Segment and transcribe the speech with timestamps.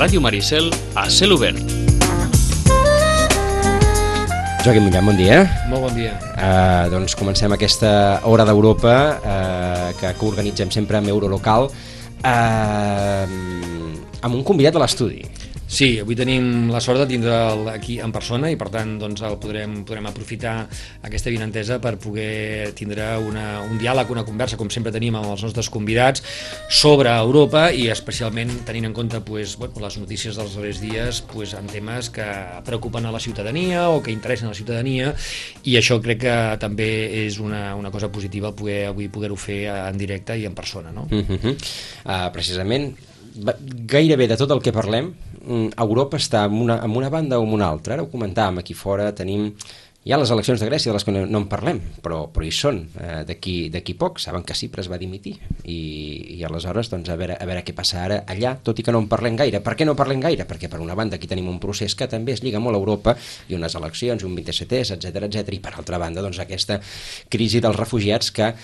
[0.00, 1.60] Ràdio Maricel a cel obert.
[4.64, 5.42] Joaquim Millan, bon dia.
[5.68, 6.14] Molt bon dia.
[6.40, 7.90] Uh, doncs comencem aquesta
[8.24, 13.24] Hora d'Europa uh, que, que organitzem sempre amb Eurolocal uh,
[14.24, 15.20] amb un convidat de l'estudi.
[15.70, 19.36] Sí, avui tenim la sort de tindre'l aquí en persona i per tant doncs, el
[19.38, 20.54] podrem, podrem aprofitar
[21.06, 25.44] aquesta vinentesa per poder tindre una, un diàleg, una conversa, com sempre tenim amb els
[25.46, 26.24] nostres convidats,
[26.66, 31.54] sobre Europa i especialment tenint en compte pues, bueno, les notícies dels darrers dies pues,
[31.54, 32.26] en temes que
[32.66, 35.14] preocupen a la ciutadania o que interessen a la ciutadania
[35.62, 36.90] i això crec que també
[37.22, 40.90] és una, una cosa positiva poder, avui poder-ho fer en directe i en persona.
[40.90, 41.06] No?
[41.12, 41.54] Uh -huh.
[41.54, 42.90] uh, precisament,
[43.86, 47.54] gairebé de tot el que parlem, Europa està en una, en una banda o en
[47.56, 47.94] una altra.
[47.94, 49.50] Ara ho comentàvem, aquí fora tenim
[50.00, 52.46] hi ha les eleccions de Grècia de les que no, no en parlem, però, però
[52.46, 52.78] hi són.
[52.96, 55.34] Eh, D'aquí poc saben que Cipres va dimitir
[55.68, 58.94] i, i aleshores doncs, a, veure, a veure què passa ara allà, tot i que
[58.96, 59.60] no en parlem gaire.
[59.60, 60.46] Per què no parlem gaire?
[60.48, 63.14] Perquè per una banda aquí tenim un procés que també es lliga molt a Europa
[63.52, 66.80] i unes eleccions, un 27 etc etc i per altra banda doncs, aquesta
[67.28, 68.54] crisi dels refugiats que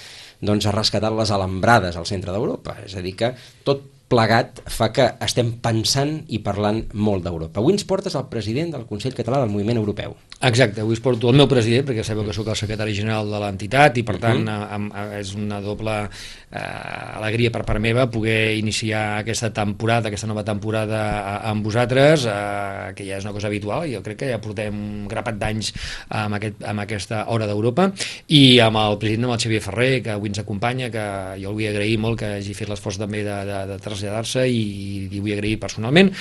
[0.40, 2.76] doncs, ha rescatat les alambrades al centre d'Europa.
[2.84, 3.34] És a dir que
[3.64, 7.60] tot plegat fa que estem pensant i parlant molt d'Europa.
[7.60, 10.14] Avui ens portes el president del Consell Català del Moviment Europeu.
[10.46, 13.38] Exacte, avui es porto el meu president, perquè sabeu que sóc el secretari general de
[13.42, 14.90] l'entitat i per tant uh -huh.
[14.94, 16.08] a, a, és una doble
[16.52, 22.92] eh, alegria per part meva poder iniciar aquesta temporada, aquesta nova temporada amb vosaltres, eh,
[22.94, 25.72] que ja és una cosa habitual, jo crec que ja portem un grapat d'anys
[26.08, 27.92] amb, aquest, amb aquesta hora d'Europa,
[28.28, 31.54] i amb el president, amb el Xavier Ferrer, que avui ens acompanya, que jo el
[31.54, 35.32] vull agrair molt que hagi fet l'esforç també de, de, de traslladar-se i, i vull
[35.32, 36.12] agrair personalment.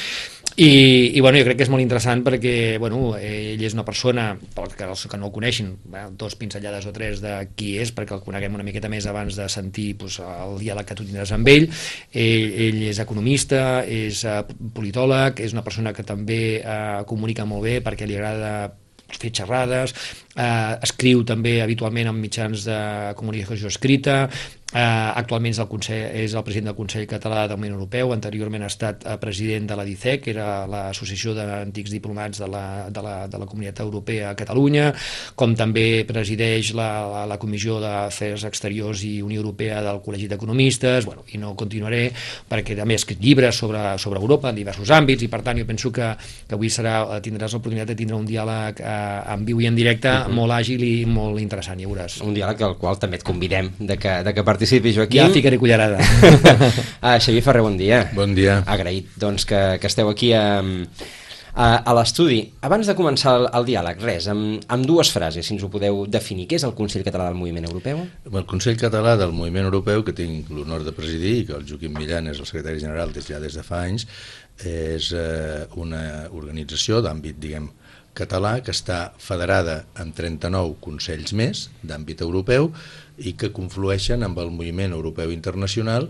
[0.58, 4.30] I, i bueno, jo crec que és molt interessant perquè bueno, ell és una persona,
[4.40, 5.74] que els que no el coneixin,
[6.16, 9.50] dos pinzellades o tres de qui és, perquè el coneguem una miqueta més abans de
[9.52, 11.68] sentir pues, el diàleg que tu tindràs amb ell.
[12.14, 14.46] Ell, ell és economista, és uh,
[14.78, 18.72] politòleg, és una persona que també uh, comunica molt bé perquè li agrada
[19.12, 19.92] fer xerrades,
[20.36, 22.80] eh, escriu també habitualment en mitjans de
[23.16, 24.26] comunicació escrita,
[24.76, 28.66] Eh, actualment és el, Consell, és el president del Consell Català del Moviment Europeu, anteriorment
[28.66, 33.04] ha estat eh, president de la DICEC, que era l'Associació d'Antics Diplomats de la, de,
[33.06, 34.90] la, de la Comunitat Europea a Catalunya,
[35.40, 41.08] com també presideix la, la, la Comissió d'Afers Exteriors i Unió Europea del Col·legi d'Economistes,
[41.08, 42.10] bueno, i no continuaré
[42.50, 45.70] perquè també ha escrit llibres sobre, sobre Europa en diversos àmbits i per tant jo
[45.70, 46.10] penso que,
[46.50, 49.00] que avui serà, tindràs l'oportunitat de tindre un diàleg eh,
[49.38, 50.18] en viu i en directe.
[50.32, 52.20] Molt àgil i molt interessant, ja veuràs.
[52.26, 55.22] Un diàleg al qual també et convidem de que, de que participi, Joaquim.
[55.24, 56.00] Ja ficaré cullerada.
[57.06, 58.06] ah, Xavier Ferrer, bon dia.
[58.16, 58.62] Bon dia.
[58.66, 60.46] Agraït doncs, que, que esteu aquí a,
[61.56, 62.42] a, a l'estudi.
[62.68, 66.04] Abans de començar el, el diàleg, res, amb, amb dues frases, si ens ho podeu
[66.12, 66.48] definir.
[66.52, 68.04] Què és el Consell Català del Moviment Europeu?
[68.32, 71.96] El Consell Català del Moviment Europeu, que tinc l'honor de presidir, i que el Joaquim
[71.98, 74.08] Millan és el secretari general des ja des de fa anys,
[74.66, 77.70] és eh, una organització d'àmbit, diguem,
[78.16, 82.72] català que està federada en 39 consells més d'àmbit europeu
[83.18, 86.10] i que conflueixen amb el moviment europeu internacional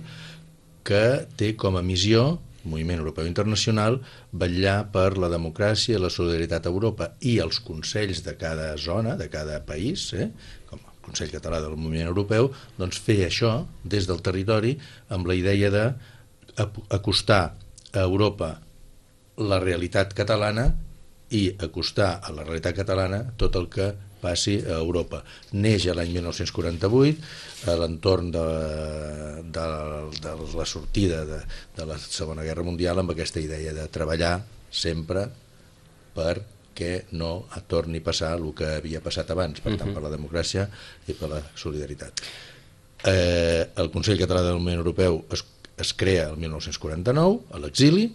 [0.86, 4.00] que té com a missió moviment europeu internacional
[4.34, 7.12] vetllar per la democràcia i la solidaritat a Europa.
[7.22, 10.32] I els consells de cada zona, de cada país, eh,
[10.70, 14.76] com el Consell Català del Moviment Europeu, doncs fer això des del territori
[15.10, 15.86] amb la idea de
[16.90, 17.44] acostar
[17.94, 18.56] a Europa
[19.38, 20.72] la realitat catalana
[21.34, 25.22] i acostar a la realitat catalana tot el que passi a Europa.
[25.54, 28.46] Neix l'any 1948 a l'entorn de,
[29.54, 29.68] de,
[30.22, 31.40] de la sortida de,
[31.78, 34.40] de la Segona Guerra Mundial amb aquesta idea de treballar
[34.72, 35.28] sempre
[36.16, 36.36] per
[36.76, 40.68] que no torni a passar el que havia passat abans, per tant, per la democràcia
[41.08, 42.24] i per la solidaritat.
[43.08, 45.46] Eh, el Consell Català del Moviment Europeu es,
[45.80, 48.10] es crea el 1949, a l'exili,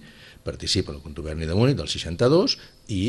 [0.45, 2.57] participa el contuberni de Múnich del 62
[2.97, 3.05] i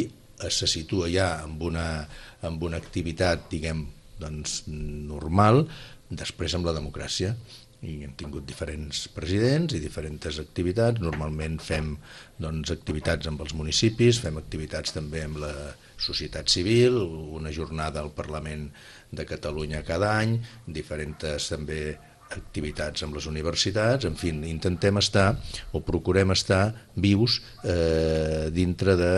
[0.49, 2.05] se situa ja amb una,
[2.47, 3.85] amb una activitat, diguem,
[4.21, 5.65] doncs, normal,
[6.09, 7.35] després amb la democràcia
[7.81, 11.01] i hem tingut diferents presidents i diferents activitats.
[11.01, 11.95] Normalment fem
[12.41, 15.53] doncs, activitats amb els municipis, fem activitats també amb la
[16.01, 16.99] societat civil,
[17.41, 18.67] una jornada al Parlament
[19.11, 21.81] de Catalunya cada any, diferents també
[22.35, 25.27] activitats amb les universitats, en fi, intentem estar
[25.75, 26.63] o procurem estar
[26.95, 29.11] vius eh, dintre de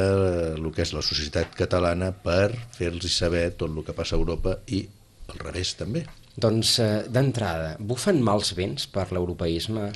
[0.57, 4.57] el que és la societat catalana per fer-los saber tot el que passa a Europa
[4.73, 4.83] i
[5.31, 6.05] al revés també.
[6.33, 9.89] Doncs eh, d'entrada, bufen mals vents per l'europeisme?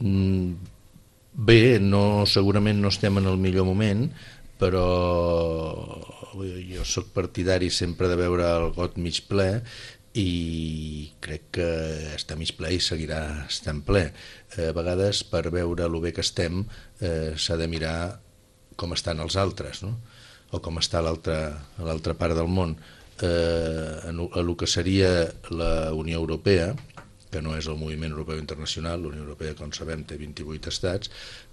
[0.00, 0.54] Mm,
[1.34, 4.08] bé, no, segurament no estem en el millor moment,
[4.60, 4.86] però
[6.30, 9.62] jo sóc partidari sempre de veure el got mig ple
[10.18, 11.68] i crec que
[12.16, 14.08] està mig ple i seguirà estant ple.
[14.56, 16.64] Eh, a vegades, per veure el bé que estem,
[17.00, 18.20] eh, s'ha de mirar
[18.76, 19.98] com estan els altres, no?
[20.50, 22.74] o com està l'altra part del món.
[23.22, 26.72] Eh, en, en el que seria la Unió Europea,
[27.30, 31.12] que no és el moviment europeu internacional, la Unió Europea, com sabem, té 28 estats,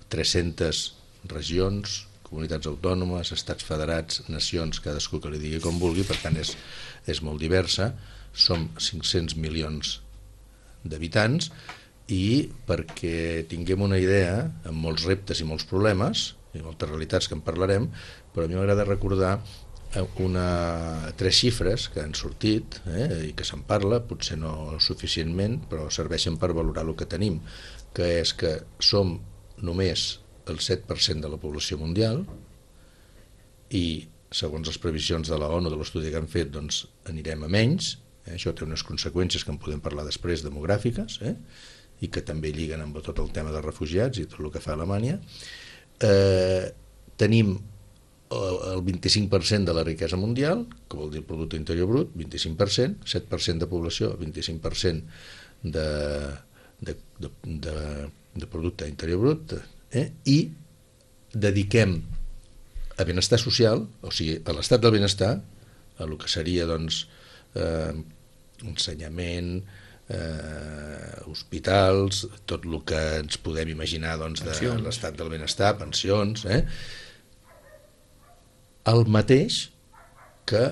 [0.09, 0.81] 300
[1.29, 6.53] regions, comunitats autònomes, estats federats, nacions, cadascú que li digui com vulgui, per tant és,
[7.07, 7.91] és molt diversa,
[8.37, 9.97] som 500 milions
[10.87, 11.51] d'habitants
[12.13, 17.35] i perquè tinguem una idea, amb molts reptes i molts problemes, i moltes realitats que
[17.35, 17.89] en parlarem,
[18.33, 19.33] però a mi m'agrada recordar
[19.95, 25.59] eh, una, tres xifres que han sortit eh, i que se'n parla, potser no suficientment,
[25.71, 27.41] però serveixen per valorar el que tenim,
[27.97, 29.17] que és que som
[29.57, 30.07] només
[30.49, 32.23] el 7% de la població mundial
[33.75, 37.51] i segons les previsions de la ONU, de l'estudi que han fet, doncs anirem a
[37.51, 37.95] menys,
[38.27, 38.35] Eh?
[38.35, 41.35] Això té unes conseqüències que en podem parlar després, demogràfiques, eh?
[42.03, 44.75] i que també lliguen amb tot el tema dels refugiats i tot el que fa
[44.75, 45.17] Alemanya.
[46.05, 46.67] Eh,
[47.17, 47.55] tenim
[48.27, 53.63] el 25% de la riquesa mundial, que vol dir el producte interior brut, 25%, 7%
[53.63, 55.07] de població, 25%
[55.63, 55.87] de,
[56.83, 57.31] de, de,
[57.65, 57.77] de,
[58.35, 59.55] de producte interior brut,
[59.97, 60.05] eh?
[60.25, 60.37] i
[61.33, 61.97] dediquem
[62.97, 65.35] a benestar social, o sigui, a l'estat del benestar,
[65.97, 67.03] a el que seria doncs,
[67.57, 67.93] eh,
[68.65, 69.51] ensenyament,
[70.09, 76.63] eh, hospitals, tot el que ens podem imaginar doncs, de l'estat del benestar, pensions, eh?
[78.87, 79.67] el mateix
[80.47, 80.65] que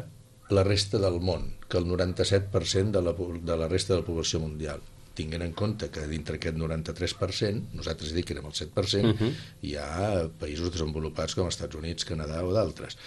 [0.55, 4.39] la resta del món, que el 97% de la, de la resta de la població
[4.39, 4.81] mundial
[5.15, 9.31] tinguent en compte que dintre aquest 93%, nosaltres dic que érem el 7%, uh -huh.
[9.61, 12.97] hi ha països desenvolupats com els Estats Units, Canadà o d'altres.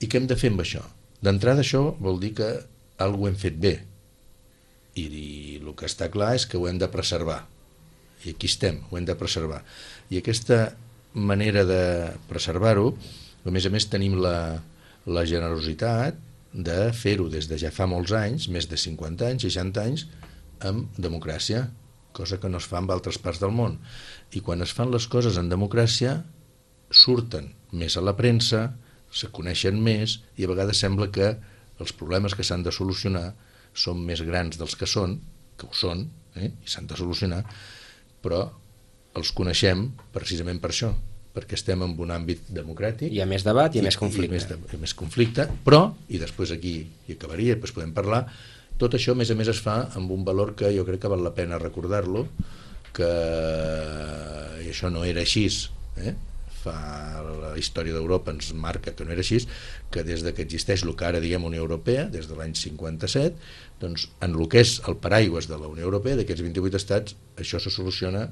[0.00, 0.82] I què hem de fer amb això?
[1.22, 2.66] D'entrada això vol dir que
[2.98, 3.80] alguna hem fet bé,
[4.94, 7.42] i, i el que està clar és que ho hem de preservar
[8.22, 9.62] i aquí estem, ho hem de preservar
[10.12, 10.74] i aquesta
[11.12, 11.84] manera de
[12.28, 12.92] preservar-ho
[13.44, 14.62] a més a més tenim la,
[15.06, 16.18] la generositat
[16.52, 20.04] de fer-ho des de ja fa molts anys, més de 50 anys, 60 anys,
[20.68, 21.66] amb democràcia,
[22.12, 23.78] cosa que no es fa en altres parts del món.
[24.36, 26.20] I quan es fan les coses en democràcia,
[26.92, 28.70] surten més a la premsa,
[29.12, 31.34] se coneixen més i a vegades sembla que
[31.82, 33.32] els problemes que s'han de solucionar
[33.74, 35.18] són més grans dels que són,
[35.56, 36.04] que ho són,
[36.36, 36.50] eh?
[36.52, 37.42] i s'han de solucionar,
[38.24, 38.44] però
[39.18, 40.92] els coneixem precisament per això,
[41.32, 43.12] perquè estem en un àmbit democràtic.
[43.12, 44.32] Hi ha més debat i hi ha més conflicte.
[44.32, 46.74] I més, de, i més conflicte, però, i després aquí
[47.08, 48.26] hi acabaria, després podem parlar,
[48.80, 51.12] tot això, a més a més, es fa amb un valor que jo crec que
[51.12, 52.26] val la pena recordar-lo,
[52.96, 53.08] que
[54.62, 55.46] i això no era així,
[55.96, 56.14] eh?
[56.62, 56.76] fa
[57.26, 59.40] la història d'Europa ens marca que no era així,
[59.90, 63.34] que des de que existeix el que ara diguem Unió Europea, des de l'any 57,
[63.82, 67.58] doncs en el que és el paraigües de la Unió Europea, d'aquests 28 estats, això
[67.62, 68.28] se soluciona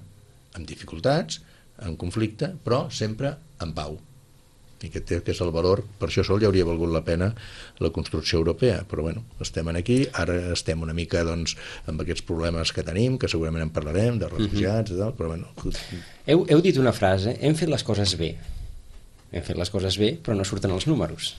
[0.54, 1.42] amb dificultats,
[1.80, 3.34] en conflicte, però sempre
[3.64, 3.98] en pau
[4.84, 7.30] i que té que és el valor, per això sol ja hauria valgut la pena
[7.84, 11.56] la construcció europea, però bueno, estem aquí, ara estem una mica doncs,
[11.90, 15.00] amb aquests problemes que tenim, que segurament en parlarem, de refugiats, uh -huh.
[15.00, 15.48] tal, però bueno...
[16.26, 18.36] Heu, heu dit una frase, hem fet les coses bé,
[19.32, 21.36] hem fet les coses bé, però no surten els números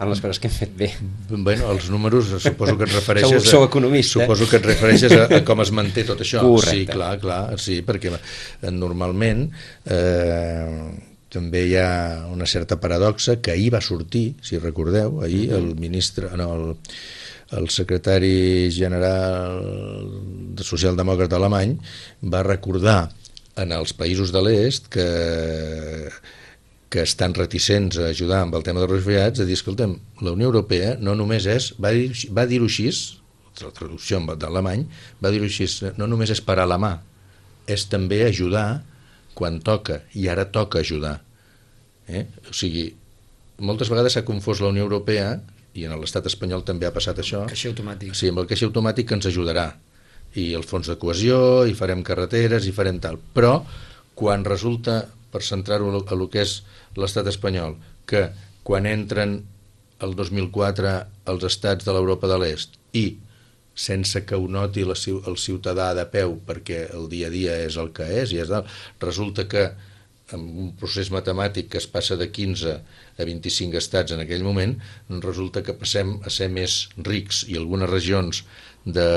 [0.00, 0.88] amb les coses que hem fet bé.
[1.28, 3.42] Bueno, els números suposo que et refereixes...
[3.42, 4.22] Sou, sou economista.
[4.22, 4.24] Eh?
[4.24, 6.40] Suposo que et refereixes a, a com es manté tot això.
[6.40, 6.78] Correcte.
[6.78, 8.14] Sí, clar, clar, sí, perquè
[8.72, 9.50] normalment
[9.84, 15.74] eh, també hi ha una certa paradoxa que ahir va sortir, si recordeu, ahir el
[15.78, 16.76] ministre, no, el,
[17.58, 19.62] el secretari general
[20.58, 21.76] de socialdemòcrata alemany
[22.34, 23.00] va recordar
[23.60, 25.06] en els països de l'est que,
[26.90, 29.96] que estan reticents a ajudar amb el tema dels refugiats, a dir, escolta'm,
[30.26, 32.90] la Unió Europea no només és, va dir-ho va dir així,
[33.60, 34.86] la traducció d'alemany,
[35.22, 35.68] va dir-ho així,
[35.98, 36.94] no només és parar la mà,
[37.70, 38.82] és també ajudar
[39.40, 41.16] quan toca, i ara toca ajudar.
[42.06, 42.26] Eh?
[42.50, 42.90] O sigui,
[43.64, 45.38] moltes vegades s'ha confós la Unió Europea,
[45.78, 48.12] i en l'estat espanyol també ha passat això, caixer automàtic.
[48.18, 49.70] Sí, amb el caixer automàtic que ens ajudarà,
[50.36, 53.16] i el fons de cohesió, i farem carreteres, i farem tal.
[53.34, 53.54] Però,
[54.18, 56.60] quan resulta, per centrar-ho a el que és
[56.98, 58.28] l'estat espanyol, que
[58.66, 59.38] quan entren
[60.04, 60.94] el 2004
[61.32, 63.04] els estats de l'Europa de l'Est i
[63.74, 67.78] sense que ho noti la, el ciutadà de peu perquè el dia a dia és
[67.80, 68.68] el que és i és dalt,
[69.00, 69.70] resulta que
[70.34, 72.74] amb un procés matemàtic que es passa de 15
[73.18, 74.76] a 25 estats en aquell moment,
[75.24, 78.44] resulta que passem a ser més rics i algunes regions
[78.84, 79.10] de,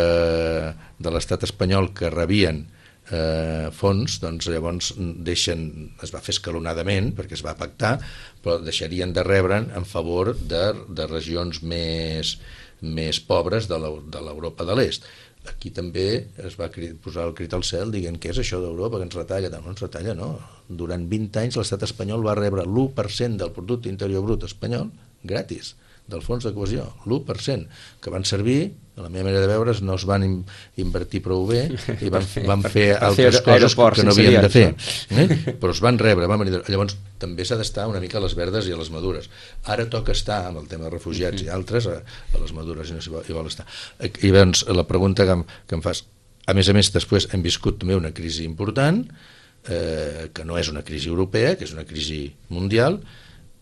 [1.00, 2.63] de l'estat espanyol que rebien
[3.12, 5.67] eh, fons, doncs llavors deixen,
[6.03, 7.98] es va fer escalonadament perquè es va pactar,
[8.43, 12.38] però deixarien de rebre'n en favor de, de regions més,
[12.84, 15.08] més pobres de l'Europa de l'Est.
[15.50, 16.70] Aquí també es va
[17.04, 19.84] posar el crit al cel dient què és això d'Europa, que ens retalla, no ens
[19.84, 20.30] retalla, no.
[20.68, 24.92] Durant 20 anys l'estat espanyol va rebre l'1% del producte interior brut espanyol
[25.24, 25.74] gratis
[26.08, 27.68] del fons de cohesió, l'1%,
[28.04, 30.23] que van servir, a la meva manera de veure's, no es van
[30.77, 31.63] invertir prou bé
[32.05, 34.67] i van, van fer altres coses que no havien de fer.
[35.09, 35.25] Eh?
[35.62, 36.62] Però es van rebre, van venir...
[36.69, 39.31] Llavors, també s'ha d'estar una mica a les verdes i a les madures.
[39.73, 42.97] Ara toca estar amb el tema de refugiats i altres a, a les madures i
[42.97, 43.65] no s'hi vol, hi vol estar.
[44.03, 46.05] I llavors, la pregunta que em, que em fas,
[46.45, 49.01] a més a més, després hem viscut també una crisi important,
[49.73, 53.01] eh, que no és una crisi europea, que és una crisi mundial,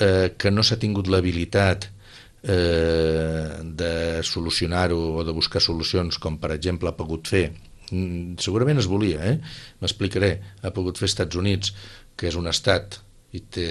[0.01, 2.00] eh, que no s'ha tingut l'habilitat eh,
[2.41, 7.43] de solucionar-ho o de buscar solucions com per exemple ha pogut fer
[7.91, 9.37] mm, segurament es volia, eh?
[9.81, 10.31] m'explicaré
[10.63, 11.75] ha pogut fer Estats Units
[12.17, 12.97] que és un estat
[13.31, 13.65] i té,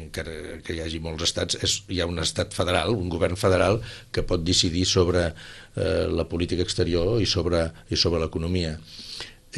[0.00, 0.32] encara
[0.66, 3.78] que hi hagi molts estats, és, hi ha un estat federal, un govern federal
[4.10, 8.74] que pot decidir sobre eh, la política exterior i sobre, i sobre l'economia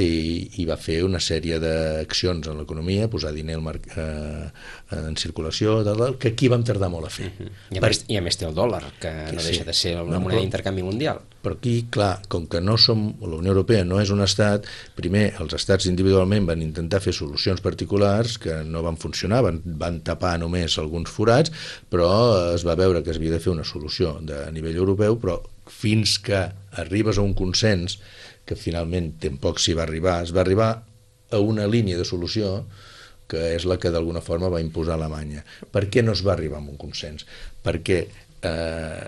[0.00, 4.46] i, i va fer una sèrie d'accions en l'economia, posar diner al marc, eh,
[4.96, 7.28] en circulació, de, que aquí vam tardar molt a fer.
[7.28, 7.50] Uh -huh.
[7.72, 7.90] I, a per...
[7.90, 9.49] més, I a més té el dòlar, que, que no sí.
[9.49, 11.20] deixa de ser una no, moneda d'intercanvi mundial.
[11.42, 15.34] Però aquí, clar, com que no som, la Unió Europea no és un estat, primer
[15.40, 20.38] els estats individualment van intentar fer solucions particulars que no van funcionar, van, van tapar
[20.38, 21.52] només alguns forats,
[21.90, 25.18] però es va veure que es havia de fer una solució de, a nivell europeu,
[25.18, 27.99] però fins que arribes a un consens
[28.46, 30.72] que finalment tampoc s'hi va arribar, es va arribar
[31.32, 32.64] a una línia de solució
[33.32, 35.44] que és la que d'alguna forma va imposar Alemanya.
[35.72, 37.25] Per què no es va arribar a un consens?
[37.64, 38.02] Perquè
[38.42, 39.04] eh,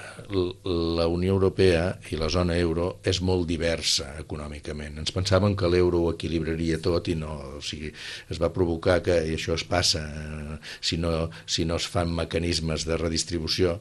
[0.96, 4.96] la Unió Europea i la zona euro és molt diversa econòmicament.
[5.02, 7.90] Ens pensàvem que l'euro ho equilibraria tot i no, o sigui,
[8.30, 12.14] es va provocar que, i això es passa, eh, si, no, si no es fan
[12.14, 13.80] mecanismes de redistribució,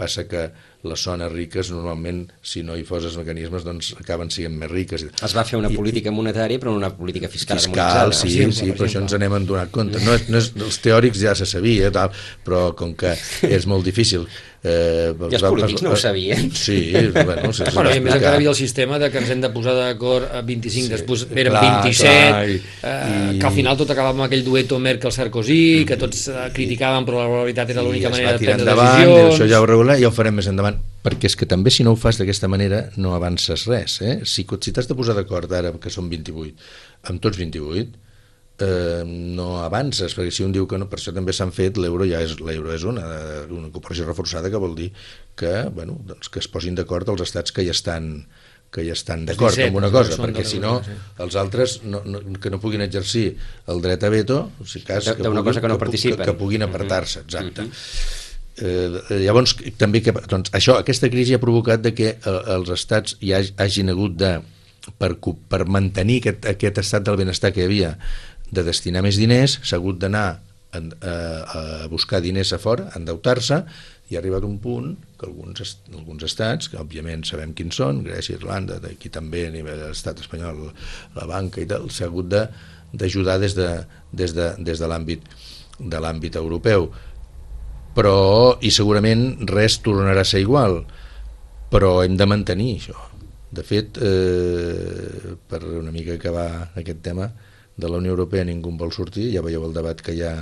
[0.00, 0.48] passa que
[0.88, 5.04] les zones riques normalment, si no hi foses mecanismes, doncs acaben sent més riques.
[5.12, 7.60] Es va fer una I, política monetària, però una política fiscal.
[7.60, 10.00] Fiscal, sí, sí, sí, però això ens n'hem adonat compte.
[10.06, 12.14] No és, no és, els teòrics ja se sabia, tal,
[12.46, 13.12] però com que
[13.56, 14.26] és molt difícil
[14.60, 16.50] Eh, I els polítics no ho sabien.
[16.52, 19.48] Sí, bueno, sí, bueno, i més encara havia el sistema de que ens hem de
[19.54, 22.58] posar d'acord a 25, sí, després eren clar, 27, clar, i,
[22.90, 27.22] eh, que al final tot acabava amb aquell dueto Merkel-Sarkozy, que tots eh, criticàvem però
[27.22, 29.32] la realitat era l'única manera de prendre endavant, decisions.
[29.38, 31.86] Això ja ho regular i ja ho farem més endavant perquè és que també si
[31.86, 33.96] no ho fas d'aquesta manera no avances res.
[34.04, 34.18] Eh?
[34.28, 36.52] Si, si t'has de posar d'acord ara, que són 28,
[37.08, 37.99] amb tots 28,
[38.60, 42.06] eh, no avances, perquè si un diu que no, per això també s'han fet, l'euro
[42.08, 43.06] ja és, l'euro és una,
[43.48, 44.90] una cooperació reforçada que vol dir
[45.38, 48.12] que, bueno, doncs que es posin d'acord els estats que ja estan
[48.70, 50.76] que ja estan d'acord amb una cosa, perquè si no,
[51.18, 53.32] els altres no, no, que no puguin exercir
[53.72, 56.62] el dret a veto, si cas, que, puguin, cosa que, no que, que, que puguin
[56.68, 57.66] apartar-se, exacte.
[57.66, 59.02] Uh -huh.
[59.10, 63.16] eh, llavors, també que, doncs, això, aquesta crisi ha provocat de que eh, els estats
[63.20, 64.38] hi hagin hagut de,
[64.98, 65.16] per,
[65.48, 67.96] per mantenir aquest, aquest estat del benestar que hi havia,
[68.50, 72.98] de destinar més diners, s'ha hagut d'anar a, a, a buscar diners a fora, a
[73.00, 73.62] endeutar-se,
[74.10, 78.38] i ha arribat un punt que alguns, alguns estats, que òbviament sabem quins són, Grècia,
[78.40, 80.64] Irlanda, d'aquí també a nivell de l'estat espanyol,
[81.18, 83.68] la banca i tal, s'ha hagut d'ajudar de, des de,
[84.12, 85.30] des de, des de l'àmbit
[85.78, 86.90] de l'àmbit europeu.
[87.94, 90.82] Però i segurament res tornarà a ser igual
[91.70, 92.98] però hem de mantenir això.
[93.50, 97.30] De fet eh, per una mica acabar aquest tema
[97.80, 100.34] de la Unió Europea ningú en vol sortir, ja veieu el debat que hi ha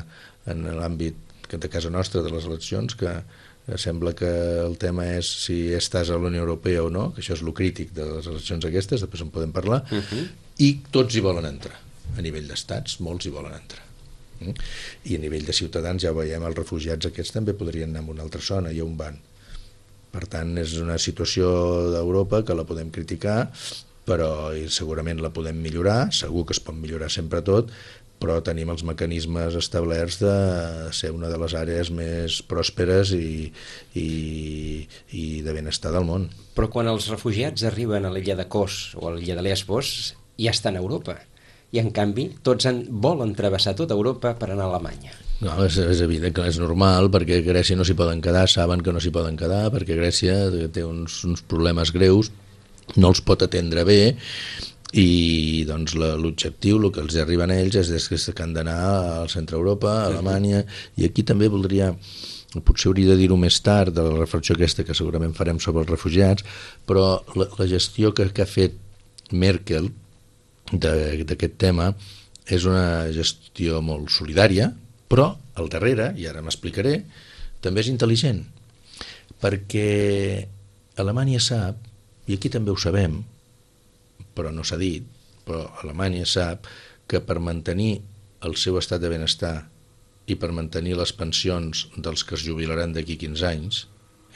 [0.50, 1.14] en l'àmbit
[1.48, 3.12] de casa nostra de les eleccions, que
[3.76, 4.28] sembla que
[4.64, 7.52] el tema és si estàs a la Unió Europea o no, que això és lo
[7.56, 10.24] crític de les eleccions aquestes, després en podem parlar, uh -huh.
[10.58, 11.76] i tots hi volen entrar,
[12.16, 13.84] a nivell d'estats, molts hi volen entrar.
[14.40, 14.54] Mm?
[15.04, 18.22] I a nivell de ciutadans ja veiem els refugiats aquests també podrien anar a una
[18.22, 19.18] altra zona i on van.
[20.10, 23.52] Per tant, és una situació d'Europa que la podem criticar,
[24.08, 27.70] però segurament la podem millorar, segur que es pot millorar sempre tot,
[28.18, 30.34] però tenim els mecanismes establerts de
[30.96, 33.50] ser una de les àrees més pròsperes i,
[33.94, 34.08] i,
[35.14, 36.26] i de benestar del món.
[36.56, 39.92] Però quan els refugiats arriben a l'illa de Kos o a l'illa de Lesbos,
[40.38, 41.20] ja estan a Europa.
[41.70, 45.14] I en canvi, tots en, volen travessar tota Europa per anar a Alemanya.
[45.44, 48.90] No, és, és evident que és normal, perquè Grècia no s'hi poden quedar, saben que
[48.90, 50.40] no s'hi poden quedar, perquè Grècia
[50.74, 52.32] té uns, uns problemes greus
[52.96, 54.00] no els pot atendre bé
[54.96, 58.78] i doncs l'objectiu, el que els arriben a ells és que han d'anar
[59.20, 60.64] al centre Europa, a Alemanya,
[60.96, 61.92] i aquí també voldria
[62.64, 65.90] potser hauria de dir-ho més tard de la reflexió aquesta que segurament farem sobre els
[65.90, 66.44] refugiats,
[66.88, 68.78] però la, la gestió que, que ha fet
[69.32, 69.90] Merkel
[70.72, 71.90] d'aquest tema
[72.48, 74.70] és una gestió molt solidària,
[75.08, 77.02] però al darrere, i ara m'explicaré,
[77.60, 78.40] també és intel·ligent,
[79.42, 79.88] perquè
[80.98, 81.87] Alemanya sap,
[82.28, 83.22] i aquí també ho sabem,
[84.36, 85.04] però no s'ha dit,
[85.48, 86.68] però Alemanya sap
[87.08, 87.98] que per mantenir
[88.46, 89.56] el seu estat de benestar
[90.28, 93.86] i per mantenir les pensions dels que es jubilaran d'aquí 15 anys,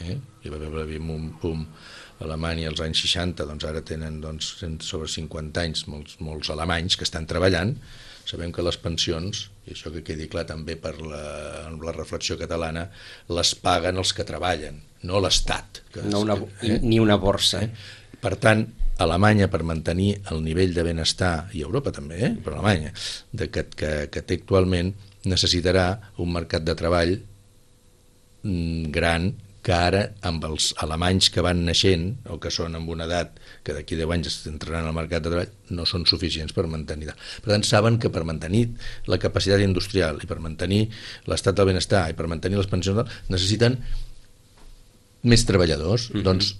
[0.01, 0.17] eh?
[0.17, 4.55] hi va haver un boom a Alemanya als anys 60, doncs ara tenen doncs,
[4.87, 7.75] sobre 50 anys molts, molts alemanys que estan treballant,
[8.25, 11.23] sabem que les pensions, i això que quedi clar també per la,
[11.83, 12.89] la reflexió catalana,
[13.29, 15.83] les paguen els que treballen, no l'Estat.
[16.09, 16.79] No una, eh?
[16.83, 17.63] Ni una borsa.
[17.65, 17.71] Eh?
[18.23, 18.65] Per tant,
[19.03, 22.35] Alemanya per mantenir el nivell de benestar, i Europa també, eh?
[22.45, 22.93] però Alemanya,
[23.33, 24.93] de que, que, que té actualment,
[25.29, 25.87] necessitarà
[26.23, 27.17] un mercat de treball
[28.43, 29.33] mm, gran
[29.63, 33.77] que ara amb els alemanys que van naixent o que són amb una edat que
[33.77, 37.13] d'aquí 10 anys entraran al mercat de treball no són suficients per mantenir.
[37.15, 38.65] Per tant, saben que per mantenir
[39.07, 40.89] la capacitat industrial i per mantenir
[41.31, 43.79] l'estat del benestar i per mantenir les pensions necessiten
[45.23, 46.11] més treballadors.
[46.11, 46.25] Mm -hmm.
[46.29, 46.55] Doncs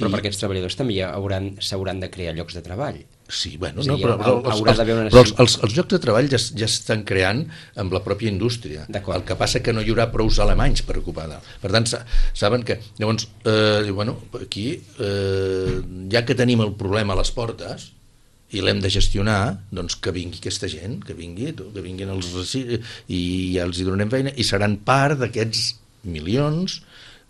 [0.00, 0.14] però I...
[0.14, 0.96] per aquests treballadors també
[1.60, 3.02] s'hauran de crear llocs de treball.
[3.30, 4.80] Sí, bueno, no, però, però, els, els,
[5.12, 7.44] però els, els, els llocs de treball ja, ja estan creant
[7.78, 8.86] amb la pròpia indústria.
[8.88, 11.28] El que passa que no hi haurà prous alemanys per ocupar.
[11.62, 11.86] Per tant,
[12.34, 12.80] saben que...
[12.98, 14.66] Llavors, eh, bueno, aquí,
[14.98, 15.78] eh,
[16.10, 17.90] ja que tenim el problema a les portes,
[18.50, 23.20] i l'hem de gestionar, doncs que vingui aquesta gent, que vingui, que vinguin els i
[23.54, 25.76] ja els hi donarem feina i seran part d'aquests
[26.10, 26.80] milions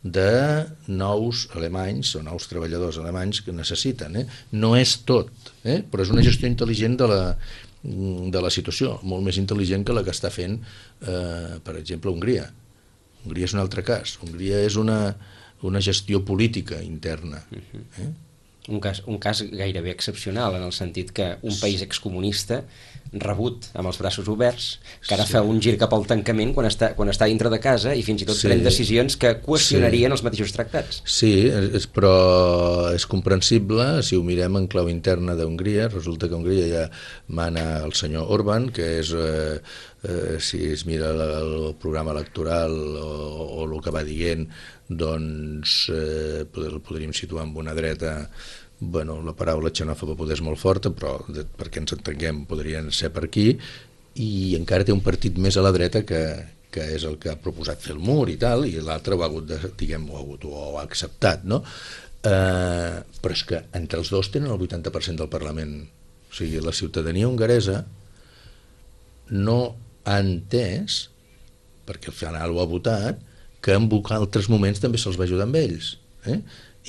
[0.03, 4.17] de nous alemanys o nous treballadors alemanys que necessiten.
[4.17, 4.27] Eh?
[4.53, 5.29] No és tot,
[5.65, 5.81] eh?
[5.85, 7.21] però és una gestió intel·ligent de la,
[7.83, 10.57] de la situació, molt més intel·ligent que la que està fent,
[11.05, 12.49] eh, per exemple, Hongria.
[13.27, 14.17] Hongria és un altre cas.
[14.25, 15.15] Hongria és una,
[15.69, 17.45] una gestió política interna.
[17.53, 18.11] Eh?
[18.69, 22.63] Un cas, un cas gairebé excepcional en el sentit que un país excomunista
[23.11, 24.67] rebut amb els braços oberts
[25.07, 25.33] que ara sí.
[25.35, 28.23] fa un gir cap al tancament quan està, quan està dintre de casa i fins
[28.23, 28.47] i tot sí.
[28.47, 30.15] pren decisions que qüestionarien sí.
[30.15, 31.03] els mateixos tractats.
[31.09, 32.15] Sí, és, però
[32.95, 36.89] és comprensible si ho mirem en clau interna d'Hongria, resulta que Hongria ja
[37.27, 39.15] mana el senyor Orban, que és...
[39.15, 39.61] Eh,
[40.03, 43.11] eh, si es mira el, el programa electoral o,
[43.61, 44.47] o el que va dient
[44.91, 48.17] doncs eh, el podríem situar amb una dreta
[48.81, 53.13] bueno, la paraula xenòfoba poder és molt forta, però de, perquè ens entenguem podrien ser
[53.13, 53.53] per aquí,
[54.21, 56.23] i encara té un partit més a la dreta que,
[56.73, 59.29] que és el que ha proposat fer el mur i tal, i l'altre ho ha
[59.29, 61.61] hagut de, diguem, ho ha hagut o ha acceptat, no?
[62.25, 65.77] Eh, però és que entre els dos tenen el 80% del Parlament.
[66.31, 67.83] O sigui, la ciutadania hongaresa
[69.37, 69.61] no
[70.09, 71.03] ha entès,
[71.87, 73.21] perquè al final ho ha votat,
[73.61, 75.97] que en altres moments també se'ls va ajudar amb ells.
[76.27, 76.41] Eh?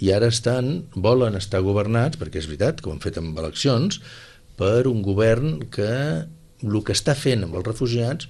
[0.02, 4.00] I ara estan, volen estar governats, perquè és veritat que ho han fet amb eleccions,
[4.58, 5.92] per un govern que
[6.62, 8.30] el que està fent amb els refugiats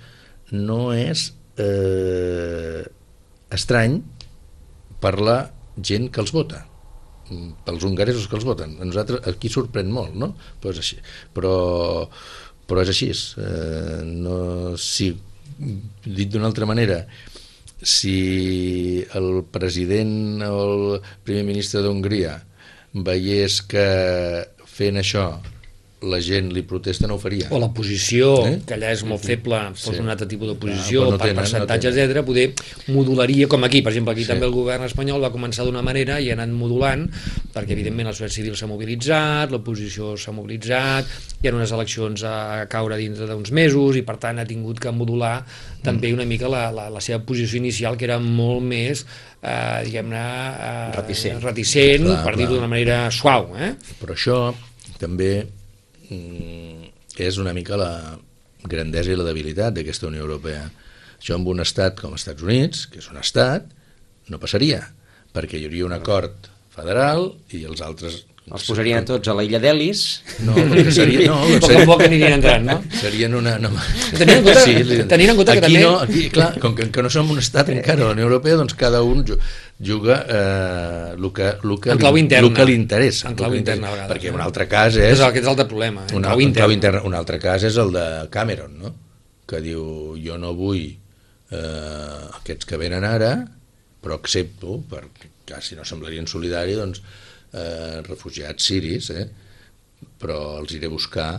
[0.52, 2.82] no és eh,
[3.52, 4.00] estrany
[5.04, 5.40] per la
[5.78, 6.66] gent que els vota
[7.66, 8.78] pels hongaresos que els voten.
[8.82, 10.34] A nosaltres aquí sorprèn molt, no?
[10.62, 10.98] Però és així.
[11.36, 11.54] Però,
[12.68, 13.12] però és així.
[13.12, 14.38] Eh, no,
[14.76, 15.12] si,
[16.06, 17.04] dit d'una altra manera,
[17.82, 20.84] si el president o el
[21.26, 22.38] primer ministre d'Hongria
[22.94, 23.88] veiés que
[24.68, 25.26] fent això
[26.02, 27.48] la gent li protesta no ho faria.
[27.54, 28.56] O la posició, eh?
[28.66, 30.02] que allà és molt feble, fos sí.
[30.02, 32.46] un altre tipus de posició, ah, no per tenen, percentatge, no etc, poder
[32.90, 34.32] modularia, com aquí, per exemple, aquí sí.
[34.34, 37.06] també el govern espanyol va començar d'una manera i ha anat modulant,
[37.54, 42.36] perquè evidentment la societat civil s'ha mobilitzat, l'oposició s'ha mobilitzat, hi ha unes eleccions a
[42.72, 45.38] caure dintre d'uns mesos i per tant ha tingut que modular
[45.86, 46.18] també mm.
[46.18, 50.92] una mica la, la, la seva posició inicial, que era molt més eh, diguem-ne eh,
[50.98, 53.52] reticent, reticent clar, per dir-ho d'una manera suau.
[53.58, 53.76] Eh?
[54.02, 54.44] Però això
[55.02, 55.61] també
[56.12, 57.92] és una mica la
[58.68, 60.66] grandesa i la debilitat d'aquesta Unió Europea.
[61.18, 63.68] Això amb un estat com els Estats Units, que és un estat,
[64.30, 64.82] no passaria,
[65.34, 69.60] perquè hi hauria un acord federal i els altres els posarien tots a la illa
[69.62, 70.00] d'Elis.
[70.48, 72.78] No, perquè seria, no, poc seria, a poc anirien entrant, no?
[72.98, 73.54] Serien una...
[73.62, 73.70] No,
[74.18, 75.84] tenint en compte, sí, tenint en compte aquí que també...
[75.86, 78.58] No, aquí, clar, com que, que no som un estat encara a la Unió Europea,
[78.60, 82.50] doncs cada un juga eh, el que, el que, en clau interna.
[82.50, 83.30] el que li interessa.
[83.30, 84.12] En clau interna, a vegades.
[84.16, 85.14] Perquè un altre cas és...
[85.16, 86.10] És aquest és l'altre problema.
[86.10, 86.18] Eh?
[86.18, 86.66] Un, clau interna.
[86.66, 87.06] clau interna.
[87.08, 88.96] Un altre cas és el de Cameron, no?
[89.52, 90.84] que diu jo no vull
[91.52, 93.36] eh, aquests que venen ara,
[94.02, 97.04] però accepto, perquè si no semblarien solidari, doncs
[97.54, 99.28] eh, refugiats siris, eh,
[100.22, 101.30] però els iré a buscar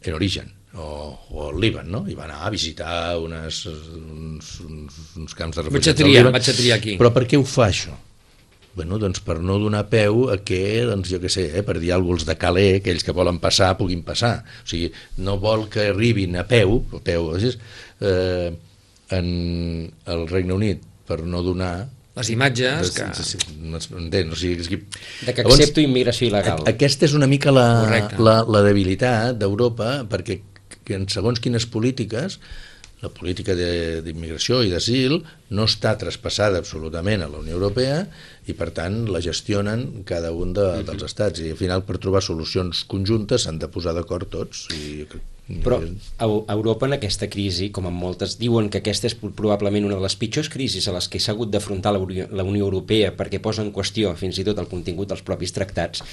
[0.00, 0.90] en origen, o,
[1.30, 2.04] o al Líban, no?
[2.08, 6.30] I va anar a visitar unes, uns, uns, uns camps de refugiats vaig a triar,
[6.30, 6.96] vaig a triar aquí.
[7.00, 7.96] Però per què ho fa això?
[8.70, 11.90] Bueno, doncs per no donar peu a que, doncs jo què sé, eh, per dir
[11.92, 14.36] alguna de Calais, aquells que volen passar puguin passar.
[14.62, 14.92] O sigui,
[15.26, 17.58] no vol que arribin a peu, a peu, és,
[18.00, 18.52] eh,
[19.10, 19.26] en
[20.06, 23.82] el Regne Unit per no donar les imatges de, que...
[24.00, 24.80] entén, o sigui, és que...
[25.26, 26.64] De que Llavors, accepto immigració il·legal.
[26.68, 28.18] Aquesta és una mica la, Correcte.
[28.26, 30.40] la, la debilitat d'Europa, perquè
[30.84, 32.40] que en segons quines polítiques,
[33.00, 35.20] la política de- d'immigració i d'asil
[35.56, 38.02] no està traspassada absolutament a la Unió Europea
[38.44, 41.40] i, per tant, la gestionen cada un de, dels estats.
[41.40, 44.66] I, al final, per trobar solucions conjuntes s'han de posar d'acord tots.
[44.76, 45.06] I,
[45.64, 49.96] Però a Europa en aquesta crisi, com en moltes, diuen que aquesta és probablement una
[49.98, 53.10] de les pitjors crisis a les que s'ha hagut d'afrontar la Unió- la Unió Europea
[53.16, 56.04] perquè posa en qüestió fins i tot el contingut dels propis tractats,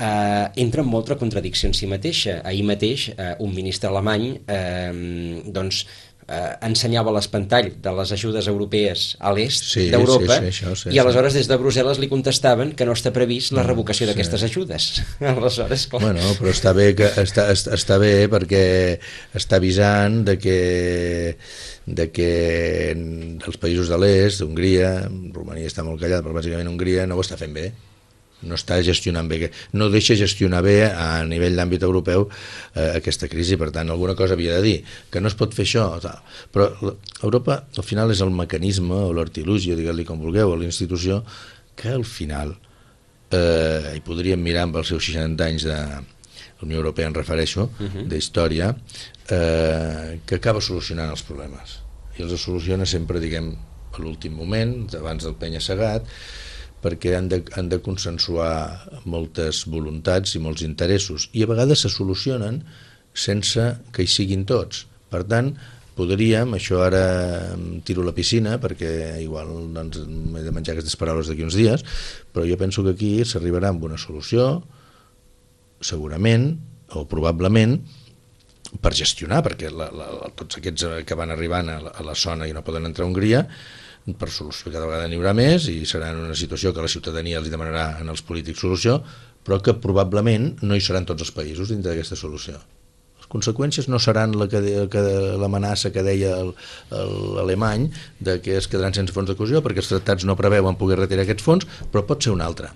[0.00, 2.40] eh, entra en molta contradicció en si mateixa.
[2.44, 5.84] Ahir mateix eh, un ministre alemany eh, doncs,
[6.30, 10.94] eh, ensenyava l'espantall de les ajudes europees a l'est Sí, d'Europa sí, sí, això, sí,
[10.94, 14.10] i aleshores des de Brussel·les li contestaven que no està previst la revocació sí.
[14.12, 14.88] d'aquestes ajudes.
[15.34, 18.64] aleshores, clar, Bueno, però està bé, que, està, està, bé perquè
[19.36, 20.58] està avisant de que,
[21.86, 22.32] de que
[22.94, 24.94] els països de l'est, Hongria,
[25.34, 27.70] Romania està molt callat, però bàsicament Hongria no ho està fent bé
[28.42, 33.58] no està gestionant bé, no deixa gestionar bé a nivell d'àmbit europeu eh, aquesta crisi,
[33.60, 34.76] per tant, alguna cosa havia de dir,
[35.10, 36.22] que no es pot fer això, tal.
[36.52, 36.70] però
[37.22, 41.22] Europa al final és el mecanisme o l'artilugi, digueu-li com vulgueu, o la institució
[41.76, 42.56] que al final
[43.30, 46.02] eh, hi podríem mirar amb els seus 60 anys de la
[46.66, 48.06] Unió Europea, en refereixo, uh -huh.
[48.08, 48.74] d'història,
[49.30, 51.80] eh, que acaba solucionant els problemes.
[52.18, 53.56] I els soluciona sempre, diguem,
[53.92, 56.04] a l'últim moment, abans del penya-segat,
[56.80, 58.52] perquè han de, han de consensuar
[59.04, 62.62] moltes voluntats i molts interessos i a vegades se solucionen
[63.12, 64.86] sense que hi siguin tots.
[65.10, 65.52] Per tant,
[65.98, 67.04] podríem, això ara
[67.84, 71.84] tiro la piscina perquè igual doncs, m'he de menjar aquestes paraules d'aquí uns dies,
[72.32, 74.62] però jo penso que aquí s'arribarà amb una solució
[75.80, 76.54] segurament
[76.96, 77.78] o probablement
[78.80, 82.46] per gestionar, perquè la, la, tots aquests que van arribant a la, a la zona
[82.46, 83.44] i no poden entrar a Hongria,
[84.18, 87.38] per solució cada vegada n'hi haurà més i serà en una situació que la ciutadania
[87.38, 89.00] els demanarà en els polítics solució,
[89.44, 92.58] però que probablement no hi seran tots els països dintre d'aquesta solució.
[93.20, 95.02] Les conseqüències no seran la que de- que
[95.38, 96.32] l'amenaça que deia
[96.90, 100.98] l'alemany de que es quedaran sense fons de cohesió perquè els tractats no preveuen poder
[100.98, 102.72] retirar aquests fons, però pot ser una altra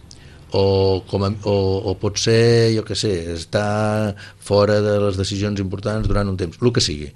[0.55, 1.55] o, com a, o,
[1.91, 6.61] o pot ser, jo que sé, estar fora de les decisions importants durant un temps,
[6.63, 7.09] el que sigui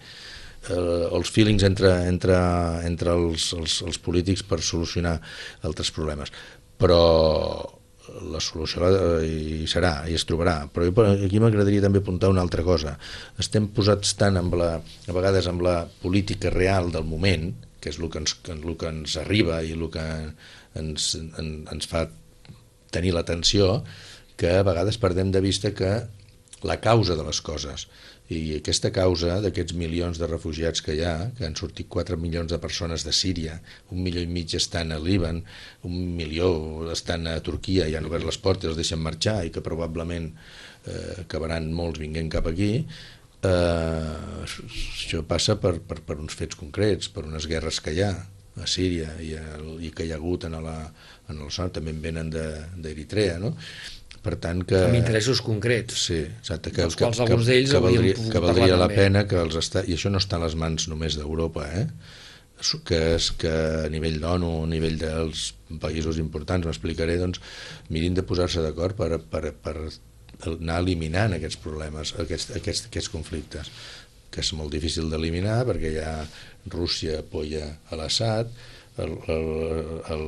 [0.70, 2.36] eh, els feelings entre, entre,
[2.88, 5.18] entre els, els, els polítics per solucionar
[5.68, 6.32] altres problemes.
[6.78, 7.00] Però
[8.32, 10.62] la solució la- hi serà, i es trobarà.
[10.72, 12.96] Però jo, aquí m'agradaria també apuntar una altra cosa.
[13.38, 17.98] Estem posats tant amb la, a vegades amb la política real del moment que és
[18.00, 20.04] el que ens, el que ens arriba i el que
[20.80, 22.08] ens, en, ens fa
[22.90, 23.84] tenir l'atenció
[24.40, 25.92] que a vegades perdem de vista que
[26.66, 27.86] la causa de les coses
[28.28, 32.52] i aquesta causa d'aquests milions de refugiats que hi ha, que han sortit 4 milions
[32.52, 33.56] de persones de Síria,
[33.94, 35.40] un milió i mig estan a Líban,
[35.88, 36.50] un milió
[36.92, 41.22] estan a Turquia i han obert les portes, els deixen marxar i que probablement eh,
[41.24, 42.72] acabaran molts vinguent cap aquí,
[43.48, 48.12] eh, això passa per, per, per uns fets concrets, per unes guerres que hi ha
[48.58, 50.80] a Síria i, el, i que hi ha hagut en la,
[51.30, 53.54] en el son, també en venen d'Eritrea, no?
[54.28, 54.84] Per tant que...
[54.90, 56.04] amb interessos concrets.
[56.10, 56.72] Sí, exacte.
[56.74, 59.02] Que, dels que, quals que, alguns d'ells que valdria, que valdria la també.
[59.02, 59.84] pena que els està...
[59.88, 61.86] I això no està a les mans només d'Europa, eh?
[62.84, 63.50] que és que
[63.84, 67.40] a nivell d'ONU, a nivell dels països importants, m'explicaré, doncs,
[67.94, 69.76] mirin de posar-se d'acord per, per, per
[70.56, 73.70] anar eliminant aquests problemes, aquests, aquests, aquests conflictes,
[74.34, 76.16] que és molt difícil d'eliminar perquè ja
[76.74, 78.50] Rússia apoya a l'Assad,
[78.98, 79.46] el, el,
[80.14, 80.26] el,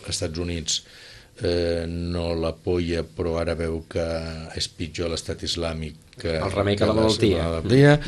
[0.00, 0.80] els Estats Units
[1.42, 4.04] eh, no l'apoya però ara veu que
[4.58, 7.44] és pitjor l'estat islàmic que El remei que la malaltia.
[7.44, 7.98] la malaltia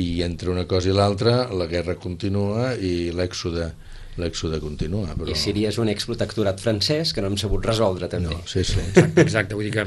[0.00, 3.68] i entre una cosa i l'altra la guerra continua i l'èxode
[4.18, 5.28] l'èxode continua però...
[5.30, 8.32] I Síria és un exprotectorat francès que no hem sabut resoldre també.
[8.34, 8.80] no, sí, sí.
[8.80, 9.84] Exacte, exacte, vull dir que...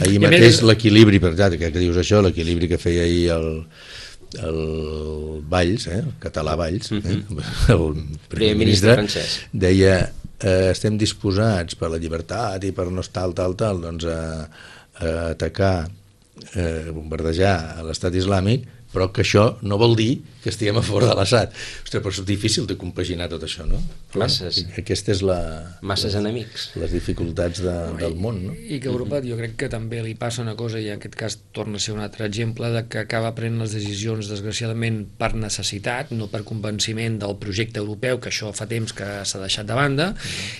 [0.00, 3.50] ahir mateix més- l'equilibri per tant, que, que dius això, l'equilibri que feia ahir el,
[4.42, 7.02] el Valls, eh, el català Valls, eh,
[7.74, 8.16] el Mhm.
[8.32, 9.40] Primer ministre francès.
[9.52, 14.20] deia eh, estem disposats per la llibertat i per no estar tal, tal, doncs a,
[15.00, 15.88] a atacar,
[16.54, 21.04] eh, bombardejar a l'estat islàmic, però que això no vol dir que estiguem a favor
[21.04, 21.52] de l'Assad.
[21.82, 23.80] Ostres, però és difícil de compaginar tot això, no?
[24.16, 24.62] Masses.
[24.78, 25.38] Aquesta és la,
[25.84, 26.70] Masses enemics.
[26.80, 28.54] les dificultats de, del món, no?
[28.56, 31.18] I que a Europa jo crec que també li passa una cosa, i en aquest
[31.18, 35.32] cas torna a ser un altre exemple, de que acaba prenent les decisions, desgraciadament, per
[35.38, 39.78] necessitat, no per convenciment del projecte europeu, que això fa temps que s'ha deixat de
[39.78, 40.10] banda,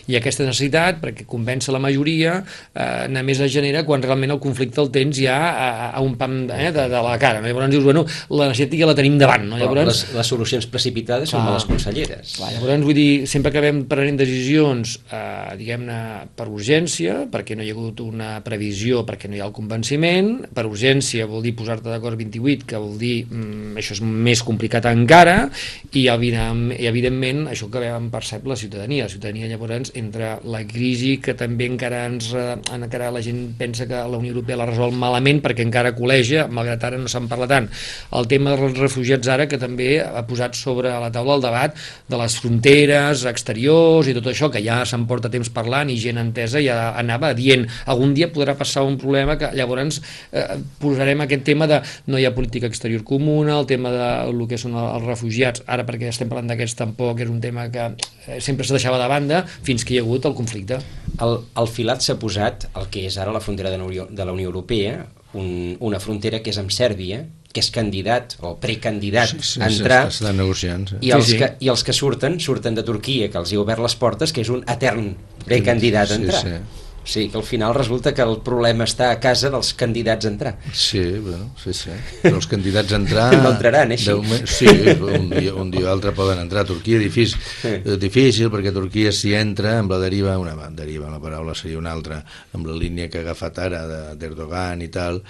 [0.08, 2.38] i aquesta necessitat, perquè convèncer la majoria,
[2.72, 6.38] eh, només es genera quan realment el conflicte el tens ja a, a un pam
[6.48, 7.44] eh, de, de la cara.
[7.44, 9.60] Llavors dius, bueno, la necessitat ja la tenim davant, no?
[9.60, 12.36] Llavors les, les solucions precipitades clar, són les conselleres.
[12.40, 16.00] Clar, llavors, vull dir, sempre acabem prenent decisions, eh, diguem-ne,
[16.38, 20.32] per urgència, perquè no hi ha hagut una previsió, perquè no hi ha el convenciment,
[20.56, 20.85] per urgència
[21.26, 25.50] vol dir posar-te d'acord 28, que vol dir mm, això és més complicat encara,
[25.92, 29.06] i, i evidentment això que vam percep la ciutadania.
[29.06, 32.32] La ciutadania llavors, entre la crisi que també encara ens
[32.72, 36.84] encara la gent pensa que la Unió Europea la resol malament perquè encara col·legia, malgrat
[36.88, 37.68] ara no se'n parla tant.
[38.16, 41.76] El tema dels refugiats ara que també ha posat sobre la taula el debat
[42.08, 46.20] de les fronteres exteriors i tot això, que ja se'n porta temps parlant i gent
[46.22, 50.00] entesa ja anava dient algun dia podrà passar un problema que llavors
[50.32, 50.46] eh,
[50.80, 54.58] posarem aquest tema de no hi ha política exterior comuna, el tema de el que
[54.60, 57.88] són els refugiats, ara perquè estem parlant d'aquests tampoc és un tema que
[58.26, 60.80] eh, sempre se deixava de banda fins que hi ha hagut el conflicte.
[61.22, 64.24] El, el filat s'ha posat el que és ara la frontera de la Unió, de
[64.24, 67.24] la Unió Europea, un, una frontera que és amb Sèrbia,
[67.56, 70.98] que és candidat o precandidat sí, sí, a entrar estan negociant, sí.
[71.00, 71.38] i, els sí, sí.
[71.40, 74.34] Que, i els que surten, surten de Turquia que els hi ha obert les portes,
[74.36, 75.14] que és un etern
[75.46, 76.85] precandidat a entrar sí, sí.
[77.06, 80.30] O sigui que al final resulta que el problema està a casa dels candidats a
[80.32, 80.52] entrar.
[80.74, 81.94] Sí, bueno, sí, sí.
[82.24, 83.28] Però els candidats a entrar...
[83.44, 84.10] no entraran, eh, així?
[84.10, 86.64] Moment, sí, un dia, un dia o altre poden entrar.
[86.66, 87.76] Turquia difícil, sí.
[88.02, 92.18] difícil perquè Turquia si entra amb la deriva, una deriva, la paraula seria una altra,
[92.58, 93.84] amb la línia que ha agafat ara
[94.18, 95.22] d'Erdogan i tal,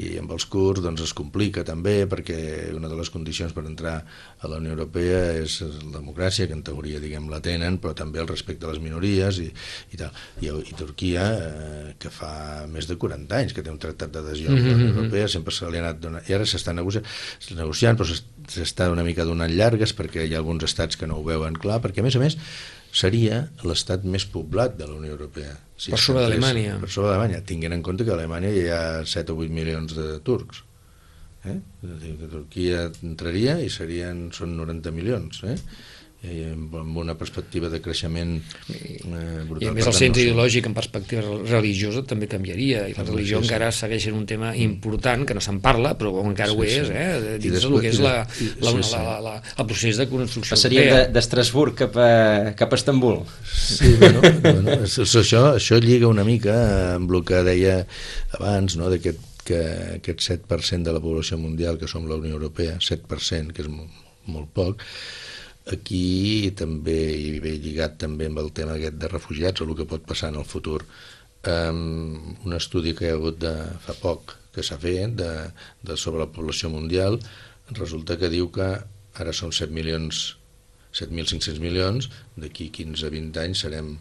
[0.00, 2.38] i amb els kurds doncs, es complica també perquè
[2.72, 3.98] una de les condicions per entrar
[4.40, 8.22] a la Unió Europea és la democràcia, que en teoria diguem la tenen, però també
[8.22, 9.50] el respecte a les minories i,
[9.92, 10.12] i tal.
[10.40, 12.32] I, i Turquia, eh, que fa
[12.72, 14.64] més de 40 anys que té un tractat d'adhesió mm -hmm.
[14.64, 14.98] a la Unió mm-hmm.
[15.04, 17.04] Europea, sempre se li ha anat donant, i ara s'està negociant,
[17.56, 18.08] negociant, però
[18.48, 21.80] s'està una mica donant llargues perquè hi ha alguns estats que no ho veuen clar,
[21.80, 22.38] perquè a més a més
[22.92, 25.56] seria l'estat més poblat de la Unió Europea.
[25.82, 26.76] Si per sobre d'Alemanya.
[26.82, 29.96] Per sobre d'Alemanya, tinguent en compte que a Alemanya hi ha 7 o 8 milions
[29.96, 30.62] de turcs.
[31.42, 31.56] Eh?
[31.58, 35.42] És a dir, que Turquia entraria i serien, són 90 milions.
[35.42, 35.56] Eh?
[36.22, 38.36] I amb una perspectiva de creixement
[38.70, 39.64] eh, brutal.
[39.64, 43.40] I a més el cens no ideològic en perspectiva religiosa també canviaria i la religió
[43.40, 43.48] sí, sí.
[43.48, 46.92] encara segueix sent un tema important que no se'n parla però encara sí, ho és
[46.92, 47.08] eh,
[47.42, 48.92] dins després, del que és la, la, sí, sí.
[48.94, 53.18] La, la, la, el procés de construcció Passaríem d'Estrasburg cap, a, cap a Estambul
[53.50, 56.54] Sí, bueno, bueno això, això lliga una mica
[57.00, 57.80] amb el que deia
[58.38, 59.58] abans no, d'aquest que
[59.98, 63.90] aquest 7% de la població mundial que som la Unió Europea, 7%, que és molt,
[64.30, 64.84] molt poc,
[65.70, 69.86] Aquí també hi ve lligat també amb el tema aquest de refugiats o el que
[69.86, 70.80] pot passar en el futur.
[71.46, 75.30] Um, un estudi que hi ha hagut de, fa poc que s'ha fet de,
[75.82, 77.18] de sobre la població mundial
[77.74, 78.68] resulta que diu que
[79.18, 80.36] ara són 7 milions
[80.92, 83.94] 7.500 milions, d'aquí 15-20 anys serem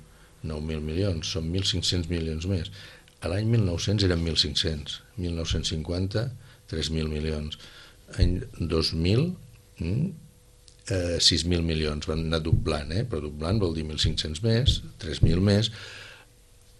[0.44, 2.72] 9.000 milions, són 1.500 milions més.
[3.22, 6.26] A l'any 1900 eren 1.500, 1950
[6.72, 7.58] 3.000 milions.
[8.20, 9.30] Any 2000
[10.92, 13.06] eh, 6.000 milions, van anar doblant, eh?
[13.08, 15.72] però doblant vol dir 1.500 més, 3.000 més,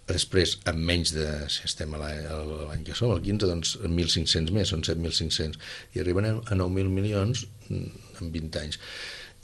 [0.08, 4.72] després, amb menys de, si estem a l'any que som, el 15, doncs 1.500 més,
[4.74, 5.56] són 7.500,
[5.96, 7.88] i arriben a 9.000 milions en
[8.20, 8.80] 20 anys.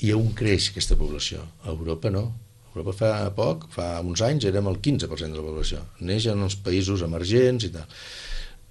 [0.04, 1.42] I on creix aquesta població?
[1.64, 2.28] A Europa no.
[2.68, 5.82] A Europa fa poc, fa uns anys, érem el 15% de la població.
[6.04, 7.88] Neix en els països emergents i tal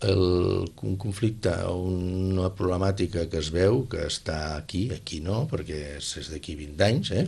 [0.02, 5.98] el, un conflicte o una problemàtica que es veu que està aquí, aquí no, perquè
[5.98, 7.26] és, d'aquí 20 anys, eh?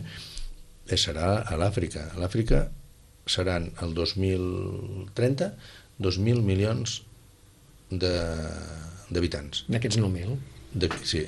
[0.90, 2.10] eh serà a l'Àfrica.
[2.14, 2.68] A l'Àfrica
[3.30, 5.50] seran el 2030
[6.00, 7.00] 2.000 milions
[7.90, 9.66] d'habitants.
[9.68, 10.38] D'aquests 9.000?
[11.04, 11.26] Sí,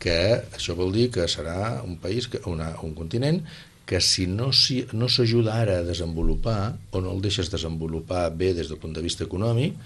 [0.00, 0.18] que
[0.56, 3.42] això vol dir que serà un país, que, una, un continent
[3.86, 4.90] que si no s'ajuda
[5.30, 9.04] si, no ara a desenvolupar o no el deixes desenvolupar bé des del punt de
[9.04, 9.76] vista econòmic,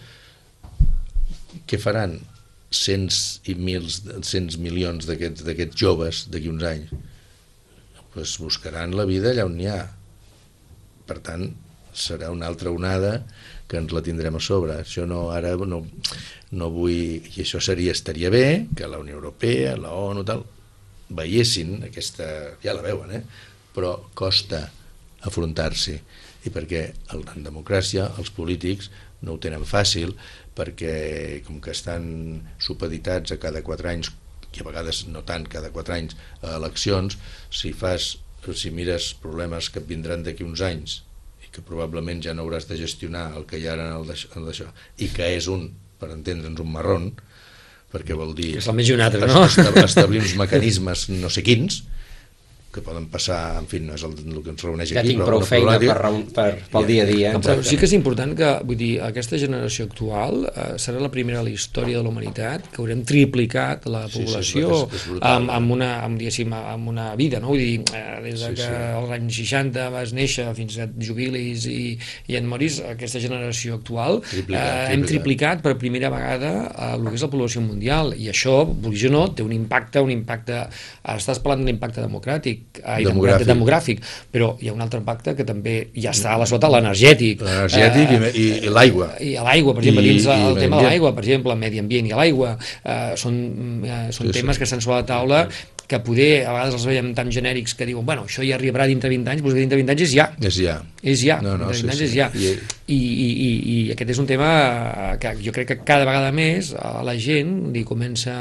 [1.67, 2.19] què faran
[2.71, 6.93] cents i mils, cents milions d'aquests joves d'aquí uns anys?
[8.15, 9.81] Pues buscaran la vida allà on n'hi ha.
[11.07, 11.49] Per tant,
[11.95, 13.21] serà una altra onada
[13.71, 14.81] que ens la tindrem a sobre.
[14.83, 15.85] Això no, ara no,
[16.59, 17.21] no vull...
[17.31, 20.45] I això seria, estaria bé que la Unió Europea, la ONU, tal,
[21.11, 22.27] veiessin aquesta...
[22.65, 23.23] Ja la veuen, eh?
[23.75, 24.65] Però costa
[25.27, 25.97] afrontar-s'hi.
[26.49, 28.91] I perquè en democràcia els polítics
[29.27, 30.15] no ho tenen fàcil,
[30.57, 34.11] perquè com que estan supeditats a cada quatre anys
[34.51, 37.17] i a vegades no tant cada quatre anys a eleccions,
[37.55, 38.17] si fas
[38.57, 41.01] si mires problemes que et vindran d'aquí uns anys
[41.45, 45.11] i que probablement ja no hauràs de gestionar el que hi ha en d'això i
[45.13, 45.69] que és un,
[46.01, 47.11] per entendre'ns, un marron
[47.93, 49.45] perquè vol dir és el més un altre, no?
[49.85, 51.83] establir uns mecanismes no sé quins
[52.71, 55.25] que poden passar, en fi, no és el, el que ens reuneix ja aquí, tinc
[55.25, 55.97] però prou feina per,
[56.37, 57.33] per, pel dia a dia.
[57.43, 61.41] Però sí que és important que, vull dir, aquesta generació actual eh, serà la primera
[61.41, 65.07] a la història de la humanitat que haurem triplicat la Sí, sí, és població és-
[65.09, 65.33] brutal.
[65.41, 67.51] amb, amb, una, amb, diguéssim, amb una vida, no?
[67.51, 68.79] Vull dir, eh, des de Sí, que sí.
[69.01, 71.99] als anys 60 vas néixer fins que et jubilis i,
[72.31, 75.11] i et moris, aquesta generació actual Triplicat, eh, hem triplicat.
[75.11, 79.15] triplicat per primera vegada eh, el que és la població mundial i això, vulguis o
[79.19, 80.63] no, té un impacte, un impacte,
[81.19, 83.47] estàs parlant d'un impacte democràtic, ai, Demogràfic.
[83.47, 86.69] demogràfic, demogràfic, però hi ha un altre impacte que també ja està a la sota,
[86.73, 87.43] l'energètic.
[87.43, 89.11] L'energètic i, i, i l'aigua.
[89.21, 91.79] I l'aigua, per exemple, I- dins i el tema de l'aigua, per exemple, el medi
[91.83, 93.37] ambient i l'aigua, eh, són,
[93.85, 94.39] eh, són Sí, sí.
[94.41, 95.49] temes que estan sobre la taula
[95.91, 99.11] que poder, a vegades els veiem tan genèrics que diuen, bueno, això ja arribarà dintre
[99.11, 100.77] 20 anys, doncs dintre 20 anys és ja, És ja.
[101.03, 102.07] és ja, No, no, dintre 20 sí, anys sí.
[102.11, 102.31] és ja.
[102.39, 104.47] I- I, i, i, aquest és un tema
[105.23, 108.33] que jo crec que cada vegada més a la gent li comença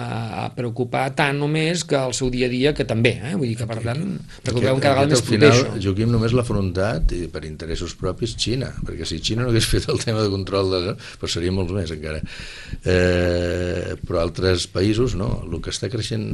[0.42, 3.36] a preocupar tant o més que el seu dia a dia, que també, eh?
[3.38, 4.02] vull dir que per tant,
[4.50, 5.84] veuen cada vegada més proper final, això.
[5.86, 9.86] Joaquim, només l'ha afrontat i per interessos propis Xina, perquè si Xina no hagués fet
[9.94, 12.24] el tema de control, de, pues seria molts més encara.
[12.90, 16.26] Eh, però altres països, no, el que està creixent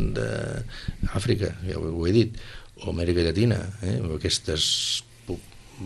[1.08, 2.38] d'Àfrica, ja ho, ho he dit,
[2.84, 5.04] o Amèrica Llatina, eh, aquestes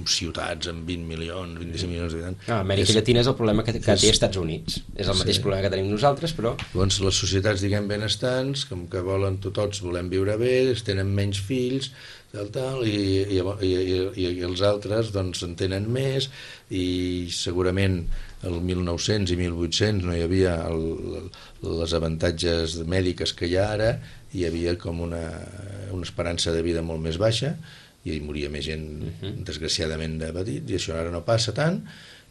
[0.06, 2.44] ciutats amb 20 milions, 25 milions d'habitants.
[2.48, 4.82] No, Amèrica és- Llatina és el problema que, que és- té Estats Units.
[4.96, 5.42] És el mateix Sí.
[5.42, 10.08] problema que tenim nosaltres, però Llavors les societats, diguem, benestants, com que volen, tots volem
[10.10, 11.92] viure bé, tenen menys fills,
[12.32, 13.74] tal, tal, i, i, i,
[14.16, 16.30] i, i els altres doncs en tenen més
[16.70, 18.06] i segurament
[18.44, 21.32] el 1900 i 1800 no hi havia el,
[21.64, 24.00] les avantatges mèdiques que hi ha ara,
[24.36, 25.24] hi havia com una,
[25.96, 27.56] una esperança de vida molt més baixa
[28.06, 28.86] i hi moria més gent
[29.48, 31.82] desgraciadament de petit i això ara no passa tant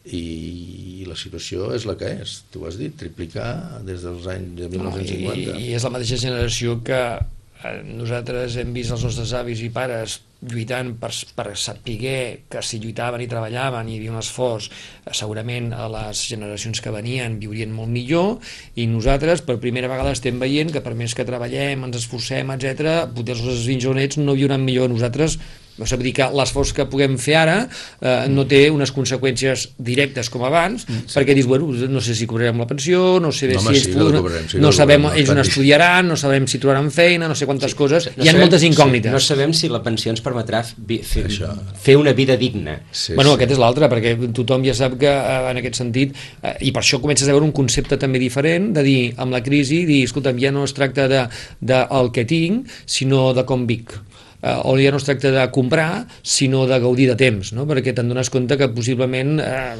[0.08, 4.70] i la situació és la que és, tu has dit, triplicar des dels anys de
[4.78, 5.58] No, 1950.
[5.58, 9.68] i, I és la mateixa generació que eh, nosaltres hem vist els nostres avis i
[9.74, 14.68] pares lluitant per, per saber que si lluitaven i treballaven i hi havia un esforç,
[15.04, 18.36] eh, segurament a les generacions que venien viurien molt millor.
[18.78, 23.08] I nosaltres per primera vegada estem veient que per més que treballem, ens esforcem, etc,
[23.14, 24.92] potser els nostres fills o nets no viuran millor.
[24.92, 25.38] Nosaltres
[25.78, 27.56] no sé, vull dir que l'esforç que puguem fer ara
[28.00, 30.98] eh, no té unes conseqüències directes com abans, sí.
[31.14, 33.92] perquè dius, bueno, no sé si cobrarem la pensió, no sé No, si ells sí
[33.96, 37.28] la cobrarem, sí no sabem cobrarem, ells on no, estudiaran, no sabem si trobaran feina,
[37.30, 39.12] no sé quantes coses, no hi ha sabem- moltes incògnites.
[39.14, 41.52] No sabem si la pensió ens permetrà fer, Això.
[41.80, 42.80] fer una vida digna.
[42.90, 43.36] Sí, bueno, sí.
[43.38, 46.82] aquest és l'altre, perquè tothom ja sap que eh, en aquest sentit, eh, i per
[46.82, 50.38] això comences a veure un concepte també diferent, de dir, amb la crisi, dir, escolta'm,
[50.42, 51.24] ja no es tracta de,
[51.60, 53.94] de el que tinc, sinó de com vic
[54.42, 57.66] eh, o ja no es tracta de comprar, sinó de gaudir de temps, no?
[57.66, 59.74] perquè te'n dones compte que possiblement eh,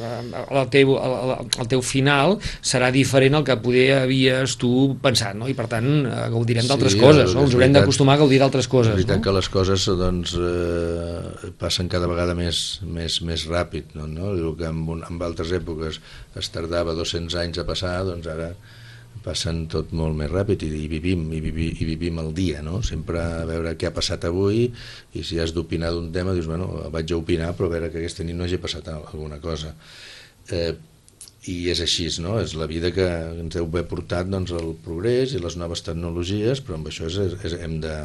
[0.51, 5.47] el, teu, el, el teu final serà diferent al que poder havies tu pensat, no?
[5.47, 7.43] i per tant eh, gaudirem Sí, d'altres coses, no?
[7.43, 8.93] és ens haurem d'acostumar a gaudir d'altres És coses.
[8.97, 9.23] veritat No?
[9.29, 14.07] que les coses doncs, eh, passen cada vegada més, més, més ràpid, no?
[14.07, 14.31] no?
[14.35, 15.99] El que en, un- en altres èpoques
[16.39, 18.51] es tardava 200 anys a passar, doncs ara
[19.23, 22.81] passen tot molt més ràpid i, i vivim i, vivi, i vivim el dia, no?
[22.85, 24.67] Sempre a veure què ha passat avui
[25.13, 28.01] i si has d'opinar d'un tema dius, bueno, vaig a opinar però a veure que
[28.03, 29.75] aquesta nit no hagi passat alguna cosa.
[30.51, 30.73] Eh,
[31.47, 32.35] i és així, no?
[32.41, 33.05] és la vida que
[33.43, 37.19] ens deu haver portat doncs, el progrés i les noves tecnologies, però amb això és,
[37.47, 37.95] és, hem de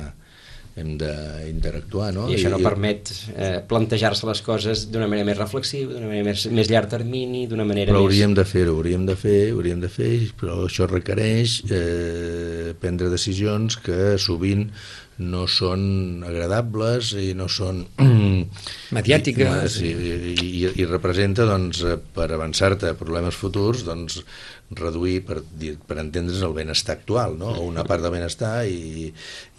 [0.75, 2.25] hem d'interactuar, no?
[2.27, 6.49] I això no permet eh, plantejar-se les coses d'una manera més reflexiva, d'una manera més,
[6.51, 8.09] més llarg termini, d'una manera però més...
[8.09, 10.11] hauríem de fer-ho, hauríem de fer, hauríem de fer,
[10.41, 14.67] però això requereix eh, prendre decisions que sovint
[15.23, 17.85] no són agradables i no són
[18.97, 19.79] Mediàtiques.
[19.79, 21.85] i, i, i, i representa doncs,
[22.17, 24.25] per avançar-te a problemes futurs doncs,
[24.79, 25.41] reduir per,
[25.89, 27.53] per entendre's el benestar actual no?
[27.55, 29.11] o una part del benestar i,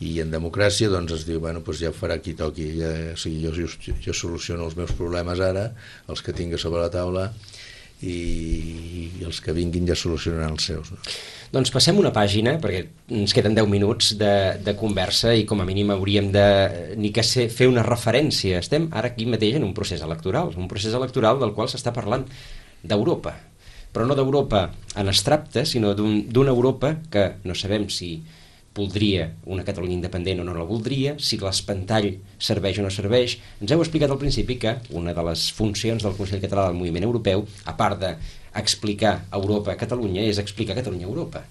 [0.01, 3.19] i en democràcia doncs es diu bueno, doncs ja ho farà qui toqui ja, o
[3.19, 5.69] sigui, jo, jo, jo soluciono els meus problemes ara
[6.11, 7.29] els que tinc sobre la taula
[8.03, 8.17] i,
[9.21, 11.01] i els que vinguin ja solucionaran els seus no?
[11.55, 12.81] Doncs passem una pàgina, perquè
[13.15, 16.45] ens queden 10 minuts de, de conversa i com a mínim hauríem de
[16.99, 18.59] ni que ser, fer una referència.
[18.59, 22.25] Estem ara aquí mateix en un procés electoral, un procés electoral del qual s'està parlant
[22.83, 23.37] d'Europa,
[23.95, 24.67] però no d'Europa
[24.99, 28.17] en abstracte, sinó d'una un, Europa que no sabem si
[28.75, 33.37] voldria una Catalunya independent o no la voldria, si l'espantall serveix o no serveix.
[33.63, 37.07] Ens heu explicat al principi que una de les funcions del Consell Català del Moviment
[37.07, 41.45] Europeu, a part d'explicar Europa a Catalunya, és explicar Catalunya a Europa.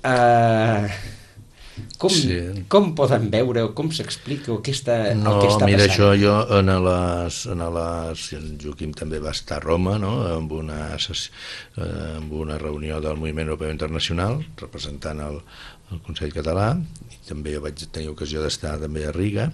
[0.00, 0.88] Uh,
[2.00, 2.64] Com, Sí.
[2.68, 5.92] com poden veure o com s'explica o què està, No, el que està mira, passant?
[5.92, 8.24] això jo en les, en les...
[8.38, 13.16] En Joaquim també va estar a Roma, no?, amb una, eh, amb una reunió del
[13.20, 15.40] Moviment Europeu Internacional, representant el,
[15.92, 16.72] el Consell Català,
[17.10, 19.50] i també vaig tenir ocasió d'estar també a Riga,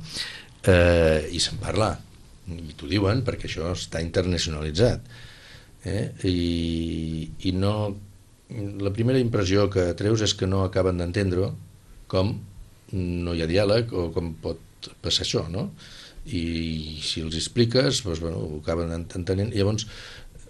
[0.66, 1.94] eh, i se'n parla,
[2.46, 5.00] i t'ho diuen perquè això està internacionalitzat.
[5.86, 6.10] Eh?
[6.26, 7.72] I, I no...
[8.78, 11.48] La primera impressió que treus és que no acaben d'entendre
[12.11, 12.36] com
[12.92, 15.70] no hi ha diàleg o com pot passar això, no?
[16.26, 19.52] I si els expliques, doncs, bueno, ho acaben entenent.
[19.54, 19.86] Llavors,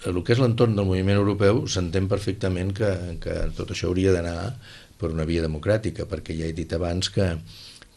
[0.09, 2.91] el que és l'entorn del moviment europeu s'entén perfectament que,
[3.23, 4.57] que tot això hauria d'anar
[5.01, 7.29] per una via democràtica, perquè ja he dit abans que,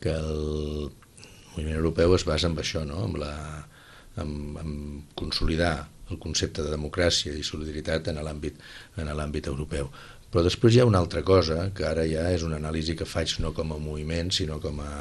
[0.03, 0.89] que el
[1.55, 3.05] moviment europeu es basa en això, no?
[3.07, 3.33] en, la,
[4.23, 4.75] en, en
[5.19, 8.57] consolidar el concepte de democràcia i solidaritat en l'àmbit
[8.97, 9.91] en l'àmbit europeu.
[10.29, 13.39] Però després hi ha una altra cosa, que ara ja és una anàlisi que faig
[13.41, 14.91] no com a moviment, sinó com a,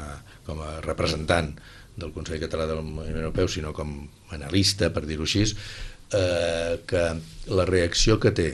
[0.47, 1.51] com a representant
[1.99, 3.93] del Consell Català del Moviment Europeu, sinó com
[4.33, 5.45] analista, per dir-ho així,
[6.17, 7.05] eh, que
[7.53, 8.49] la reacció que té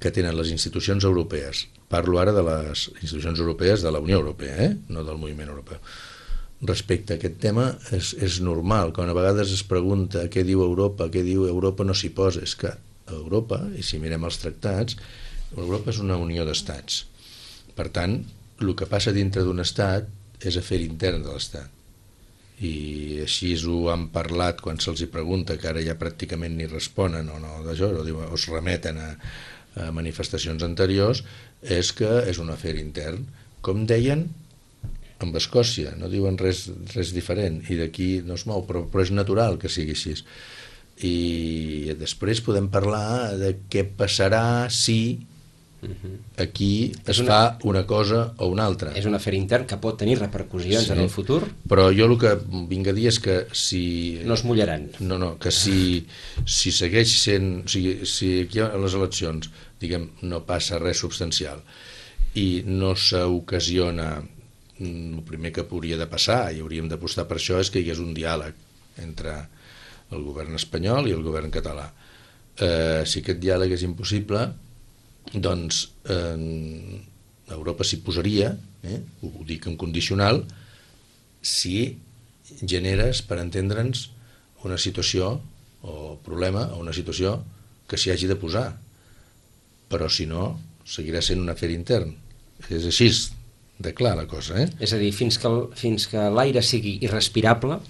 [0.00, 4.56] que tenen les institucions europees, parlo ara de les institucions europees de la Unió Europea,
[4.64, 4.70] eh?
[4.88, 5.76] no del moviment europeu,
[6.64, 11.10] respecte a aquest tema és, és normal, quan a vegades es pregunta què diu Europa,
[11.12, 12.72] què diu Europa no s'hi posa, és que
[13.12, 14.96] Europa, i si mirem els tractats,
[15.56, 17.04] Europa és una unió d'estats.
[17.74, 18.20] Per tant,
[18.60, 20.08] el que passa dintre d'un estat
[20.46, 21.68] és afer intern de l'estat.
[22.60, 27.38] I així ho han parlat quan se'ls pregunta, que ara ja pràcticament ni responen o
[27.40, 29.08] no d'això, o, o es remeten a,
[29.80, 31.24] a manifestacions anteriors,
[31.62, 33.24] és que és un afer intern.
[33.64, 34.26] Com deien,
[35.24, 39.12] amb Escòcia, no diuen res, res diferent, i d'aquí no es mou, però, però és
[39.16, 40.16] natural que sigui així.
[41.00, 45.00] I després podem parlar de què passarà si
[46.36, 48.92] aquí es És una- fa una cosa o una altra.
[48.96, 50.92] És un afer intern que pot tenir repercussions Sí.
[50.92, 52.34] en el futur, Però jo el que
[52.68, 54.20] vinc a dir és que si...
[54.24, 54.90] no es mullaran.
[55.00, 56.06] No, no, que si,
[56.46, 57.64] si segueix sent...
[57.64, 59.50] O sigui, si aquí a les eleccions,
[59.80, 61.62] diguem, no passa res substancial
[62.34, 64.22] i no s'ocasiona
[64.78, 67.88] mm, el primer que podria de passar i hauríem d'apostar per això és que hi
[67.88, 68.54] hagués un diàleg
[69.02, 69.48] entre
[70.12, 71.90] el govern espanyol i el govern català.
[72.60, 74.44] Eh, si aquest diàleg és impossible,
[75.34, 77.00] doncs eh,
[77.54, 78.52] Europa s'hi posaria,
[78.82, 80.44] eh, ho, dic en condicional,
[81.40, 81.98] si
[82.60, 84.08] generes, per entendre'ns,
[84.66, 85.36] una situació
[85.80, 87.38] o problema o una situació
[87.88, 88.68] que s'hi hagi de posar.
[89.90, 90.52] Però si no,
[90.86, 92.12] seguirà sent un afer intern.
[92.68, 93.08] És així
[93.80, 94.68] de clar la cosa, eh?
[94.82, 97.80] És a dir, fins que, fins que l'aire sigui irrespirable,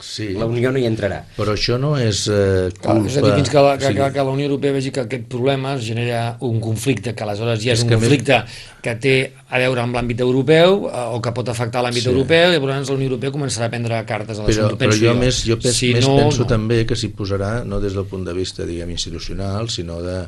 [0.00, 0.28] Sí.
[0.38, 1.24] la Unió no hi entrarà.
[1.36, 3.08] Però això no és eh, Clar, culpa...
[3.10, 5.00] és a dir, fins que la, que, sigui, que, que la Unió Europea vegi que
[5.04, 8.06] aquest problema es genera un conflicte, que aleshores ja és, És un que a més-
[8.08, 8.38] conflicte
[8.82, 9.14] que té
[9.50, 12.12] a veure amb l'àmbit europeu eh, o que pot afectar l'àmbit Sí.
[12.12, 14.84] europeu, i llavors la Unió Europea començarà a prendre cartes a però, l'assumpte.
[14.84, 16.50] però penso jo, més, jo pens, si més no, penso no.
[16.54, 20.20] també que s'hi posarà no des del punt de vista diguem institucional sinó de,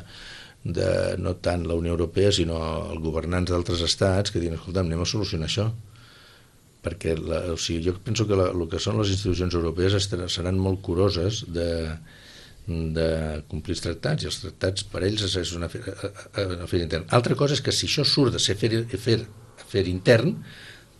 [0.63, 2.59] de no tant la Unió Europea sinó
[2.91, 5.71] els governants d'altres estats que diuen, escolta, anem a solucionar això
[6.81, 10.19] perquè la, o sigui, jo penso que la, el que són les institucions europees estar,
[10.33, 11.69] seran molt curoses de,
[12.67, 13.07] de
[13.51, 15.83] complir els tractats i els tractats per ells és, una afer,
[16.47, 17.07] una afer intern.
[17.17, 19.19] Altra cosa és que si això surt de ser afer, afer,
[19.61, 20.35] afer intern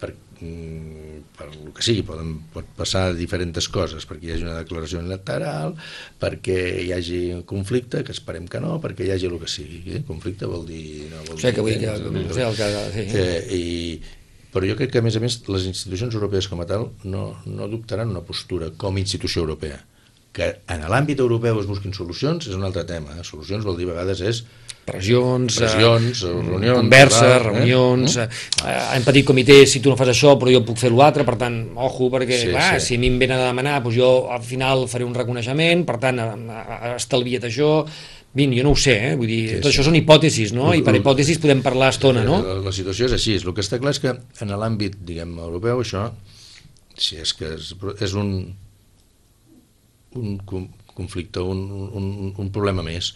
[0.02, 4.62] per, mm, per el que sigui, poden, pot passar diferents coses, perquè hi hagi una
[4.62, 5.76] declaració unilateral,
[6.22, 9.84] perquè hi hagi un conflicte, que esperem que no, perquè hi hagi el que sigui.
[9.98, 10.06] Eh?
[10.08, 11.10] Conflicte vol dir...
[11.10, 14.20] No vol O sigui, que vull dir dir, que, no sé, el que, i,
[14.52, 17.38] però jo crec que, a més a més, les institucions europees com a tal no,
[17.46, 19.80] no adoptaran una postura com a institució europea.
[20.32, 23.18] Que en l'àmbit europeu es busquin solucions és un altre tema.
[23.20, 23.24] Eh?
[23.28, 24.44] Solucions vol dir a vegades és
[24.86, 27.40] pressions, pressions, eh, reunions, converses, eh?
[27.44, 28.22] reunions, Mm.
[28.22, 28.72] eh?
[28.72, 31.36] eh, en petit comitè, si tu no fas això, però jo puc fer l'altre, per
[31.38, 32.86] tant, ojo, perquè, Sí, sí, clar, sí.
[32.88, 36.00] si a mi em venen a demanar, doncs jo al final faré un reconeixement, per
[36.00, 37.86] tant, eh, eh, estalvia't això,
[38.34, 39.16] Vin, jo no ho sé, eh?
[39.20, 39.74] vull dir, Sí, tot sí.
[39.74, 40.70] això són hipòtesis, no?
[40.72, 42.38] I per hipòtesis podem parlar estona, no?
[42.46, 43.36] La, la situació és així.
[43.42, 46.06] El que està clar és que en l'àmbit, diguem, europeu, això,
[46.96, 48.32] si és que és, és un,
[50.16, 50.40] un
[50.96, 52.10] conflicte, un, un,
[52.40, 53.12] un problema més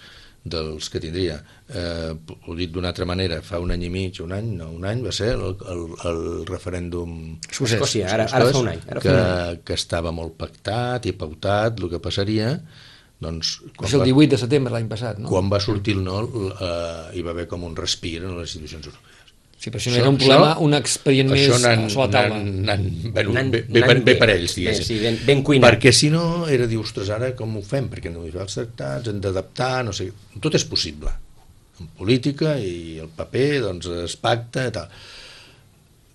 [0.46, 1.40] dels que tindria.
[1.74, 2.12] Eh,
[2.46, 5.02] ho dit d'una altra manera, fa un any i mig, un any, no, un any
[5.02, 7.16] va ser el, el, el referèndum
[7.50, 7.80] Escocès.
[7.80, 8.84] Escòcia, ara, ara fa un any.
[8.86, 9.64] Ara que, un any.
[9.66, 12.52] que estava molt pactat i pautat, el que passaria,
[13.24, 13.56] doncs...
[13.80, 15.30] Va ser el 18 de setembre l'any passat, no?
[15.32, 18.88] quan va sortir el no, eh, hi va haver com un respir en les institucions
[18.92, 19.12] europees.
[19.58, 21.56] Sí, però si no era un problema, un expedient més això
[21.90, 22.38] sobre la taula.
[22.38, 24.16] venut N'han- bé, bé, n'han bé, bé.
[24.20, 24.84] per ells, diguéssim.
[24.86, 25.70] sí, ben- ben cuinat.
[25.72, 27.88] Perquè si no, era dir, ostres, ara com ho fem?
[27.90, 30.12] Perquè no hi fa els tractats, hem d'adaptar, no sé...
[30.44, 31.10] Tot és possible.
[31.80, 34.92] En política i el paper, doncs, es pacta i tal.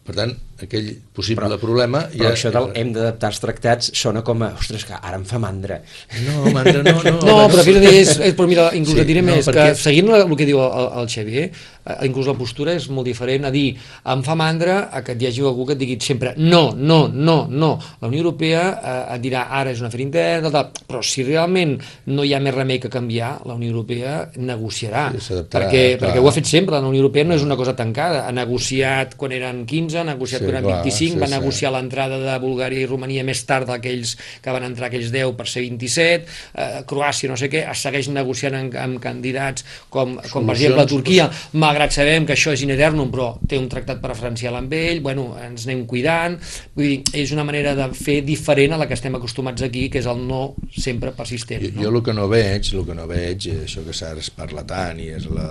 [0.05, 0.36] Per tant,
[0.68, 2.04] aquell possible però, problema...
[2.11, 5.26] Però ja, això del hem d'adaptar els tractats sona com a, ostres, que ara em
[5.28, 5.80] fa mandra.
[6.26, 7.16] No, mandra no, no.
[7.28, 9.70] no, però fíjate, és, és, però mira, inclús sí, et diré no, més, perquè...
[9.72, 13.48] que seguint el que diu el, el Xavier, eh, inclús la postura és molt diferent
[13.48, 13.68] a dir,
[14.14, 17.38] em fa mandra a que hi hagi algú que et digui sempre no, no, no,
[17.50, 17.70] no.
[18.00, 21.76] La Unió Europea eh, et dirà ara és una afer interna, tal, però si realment
[22.11, 26.02] no hi ha més remei que canviar, la Unió Europea negociarà, sí, perquè, clar.
[26.04, 29.16] perquè ho ha fet sempre, la Unió Europea no és una cosa tancada, ha negociat
[29.20, 31.74] quan eren 15, ha negociat sí, quan eren 25, sí, va negociar sí.
[31.76, 35.64] l'entrada de Bulgària i Romania més tard d'aquells que van entrar aquells 10 per ser
[35.66, 40.57] 27, eh, Croàcia no sé què, es segueix negociant amb, amb candidats com, com per
[40.57, 41.28] exemple Turquia,
[41.61, 45.30] malgrat sabem que això és in eternum, però té un tractat preferencial amb ell, bueno,
[45.40, 46.38] ens anem cuidant,
[46.76, 50.03] vull dir, és una manera de fer diferent a la que estem acostumats aquí, que
[50.03, 50.42] és el no
[50.76, 51.64] sempre persistent.
[51.64, 51.84] Jo, no?
[51.84, 55.01] jo el que no veig, el que no veig, això que s'ha es parla tant
[55.01, 55.48] i és la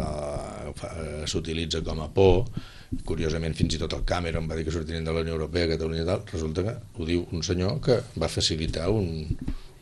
[1.29, 2.45] s'utilitza com a por,
[3.05, 6.03] curiosament fins i tot el Cameron va dir que sortirien de la Unió Europea, Catalunya
[6.03, 9.27] i tal, resulta que ho diu un senyor que va facilitar un,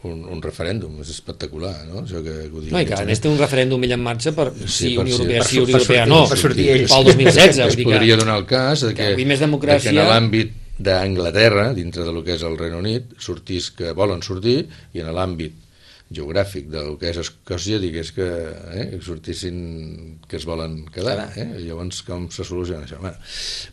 [0.03, 2.03] un, un referèndum, és espectacular, no?
[2.03, 4.33] Això que, que ho no, i que a més té un referèndum ell en marxa
[4.35, 6.93] per sí, si per Unió Europea sí, Unió Europea no, per sortir ells.
[6.93, 7.61] pel 2016.
[7.67, 9.91] Es podria donar el cas de que, que, més democràcia...
[9.91, 14.21] de que en l'àmbit d'Anglaterra, dintre del que és el Regne Unit, sortís que volen
[14.25, 14.59] sortir,
[14.93, 15.63] i en l'àmbit
[16.07, 18.27] geogràfic del que és Escòcia digués que,
[18.71, 21.47] eh, sortissin que es volen quedar, eh?
[21.65, 22.99] llavors com se soluciona això?
[23.01, 23.19] Bueno,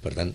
[0.03, 0.33] per tant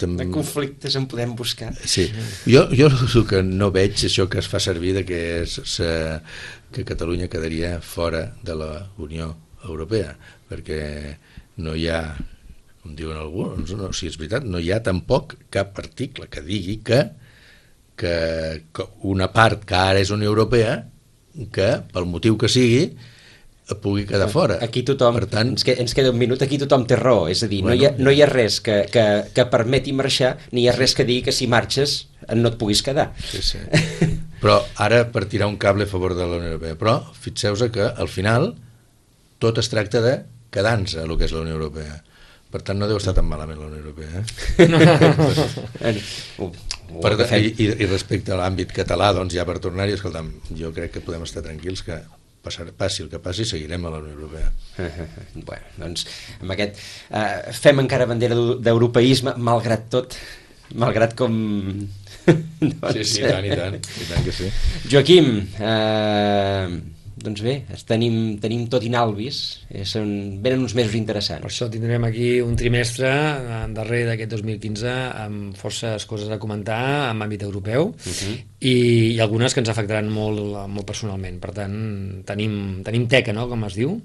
[0.00, 0.24] també...
[0.24, 2.08] de conflictes en podem buscar sí.
[2.48, 5.90] jo, jo el que no veig això que es fa servir de que, és, se,
[6.74, 9.30] que Catalunya quedaria fora de la Unió
[9.62, 10.16] Europea
[10.50, 10.80] perquè
[11.62, 12.00] no hi ha
[12.82, 16.78] com diuen alguns, no, si és veritat, no hi ha tampoc cap article que digui
[16.86, 17.00] que,
[17.98, 18.12] que,
[18.74, 20.76] que una part que ara és Unió Europea
[21.52, 22.90] que, pel motiu que sigui,
[23.74, 24.58] pugui quedar fora.
[24.62, 27.42] Aquí tothom, per tant, ens, queda, ens queda un minut, aquí tothom té raó, és
[27.42, 30.36] a dir, bueno, no, hi ha, no hi ha res que, que, que permeti marxar,
[30.54, 31.96] ni hi ha res que digui que si marxes
[32.34, 33.10] no et puguis quedar.
[33.18, 33.58] Sí, sí.
[34.42, 37.86] Però ara per tirar un cable a favor de la Unió Europea, però fixeu-vos que
[37.88, 38.52] al final
[39.42, 40.18] tot es tracta de
[40.54, 42.02] quedar-nos a el que és la Unió Europea.
[42.52, 44.22] Per tant, no deu estar tan malament la Unió Europea.
[45.80, 45.96] Eh?
[47.02, 51.04] per, i, I respecte a l'àmbit català, doncs ja per tornar-hi, escolta'm, jo crec que
[51.04, 51.98] podem estar tranquils que
[52.46, 54.50] passar, passi el que passi, seguirem a la Unió Europea.
[55.48, 56.06] bueno, doncs
[56.40, 56.80] amb aquest
[57.10, 60.18] eh, fem encara bandera d'europeisme, malgrat tot,
[60.74, 61.38] malgrat com...
[62.26, 64.52] doncs, sí, sí, i tant, i tant, i tant que sí.
[64.92, 65.32] Joaquim,
[65.62, 66.95] eh,
[67.26, 67.56] doncs bé,
[67.88, 70.08] tenim, tenim tot inalvis, eh, són,
[70.44, 71.42] venen uns mesos interessants.
[71.44, 74.94] Per això tindrem aquí un trimestre eh, darrer d'aquest 2015
[75.26, 78.12] amb forces coses a comentar en àmbit europeu uh mhm.
[78.12, 78.36] -huh.
[78.60, 80.40] I, i algunes que ens afectaran molt,
[80.72, 81.36] molt personalment.
[81.42, 81.76] Per tant,
[82.28, 82.54] tenim,
[82.86, 83.96] tenim teca, no?, com es diu.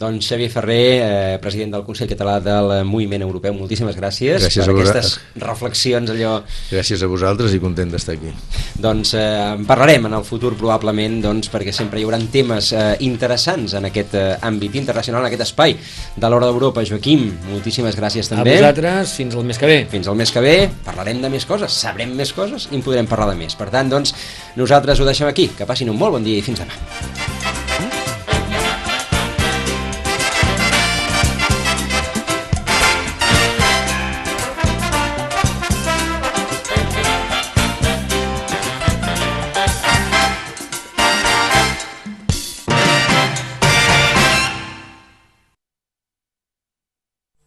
[0.00, 4.74] Doncs Xavier Ferrer, eh, president del Consell Català del Moviment Europeu, moltíssimes gràcies, gràcies per
[4.74, 6.34] aquestes reflexions allò...
[6.70, 8.34] Gràcies a vosaltres i content d'estar aquí.
[8.82, 9.24] Doncs eh,
[9.56, 13.88] en parlarem en el futur probablement doncs, perquè sempre hi haurà temes eh, interessants en
[13.88, 15.76] aquest eh, àmbit internacional, en aquest espai
[16.16, 16.84] de l'Hora d'Europa.
[16.86, 18.58] Joaquim, moltíssimes gràcies també.
[18.58, 19.80] A vosaltres, fins al mes que ve.
[19.90, 23.08] Fins al mes que ve, parlarem de més coses, sabrem més coses i en podrem
[23.08, 23.56] parlar de més.
[23.56, 24.14] Per tant, doncs,
[24.56, 25.50] nosaltres ho deixem aquí.
[25.56, 27.65] Que passin un molt bon dia i fins demà.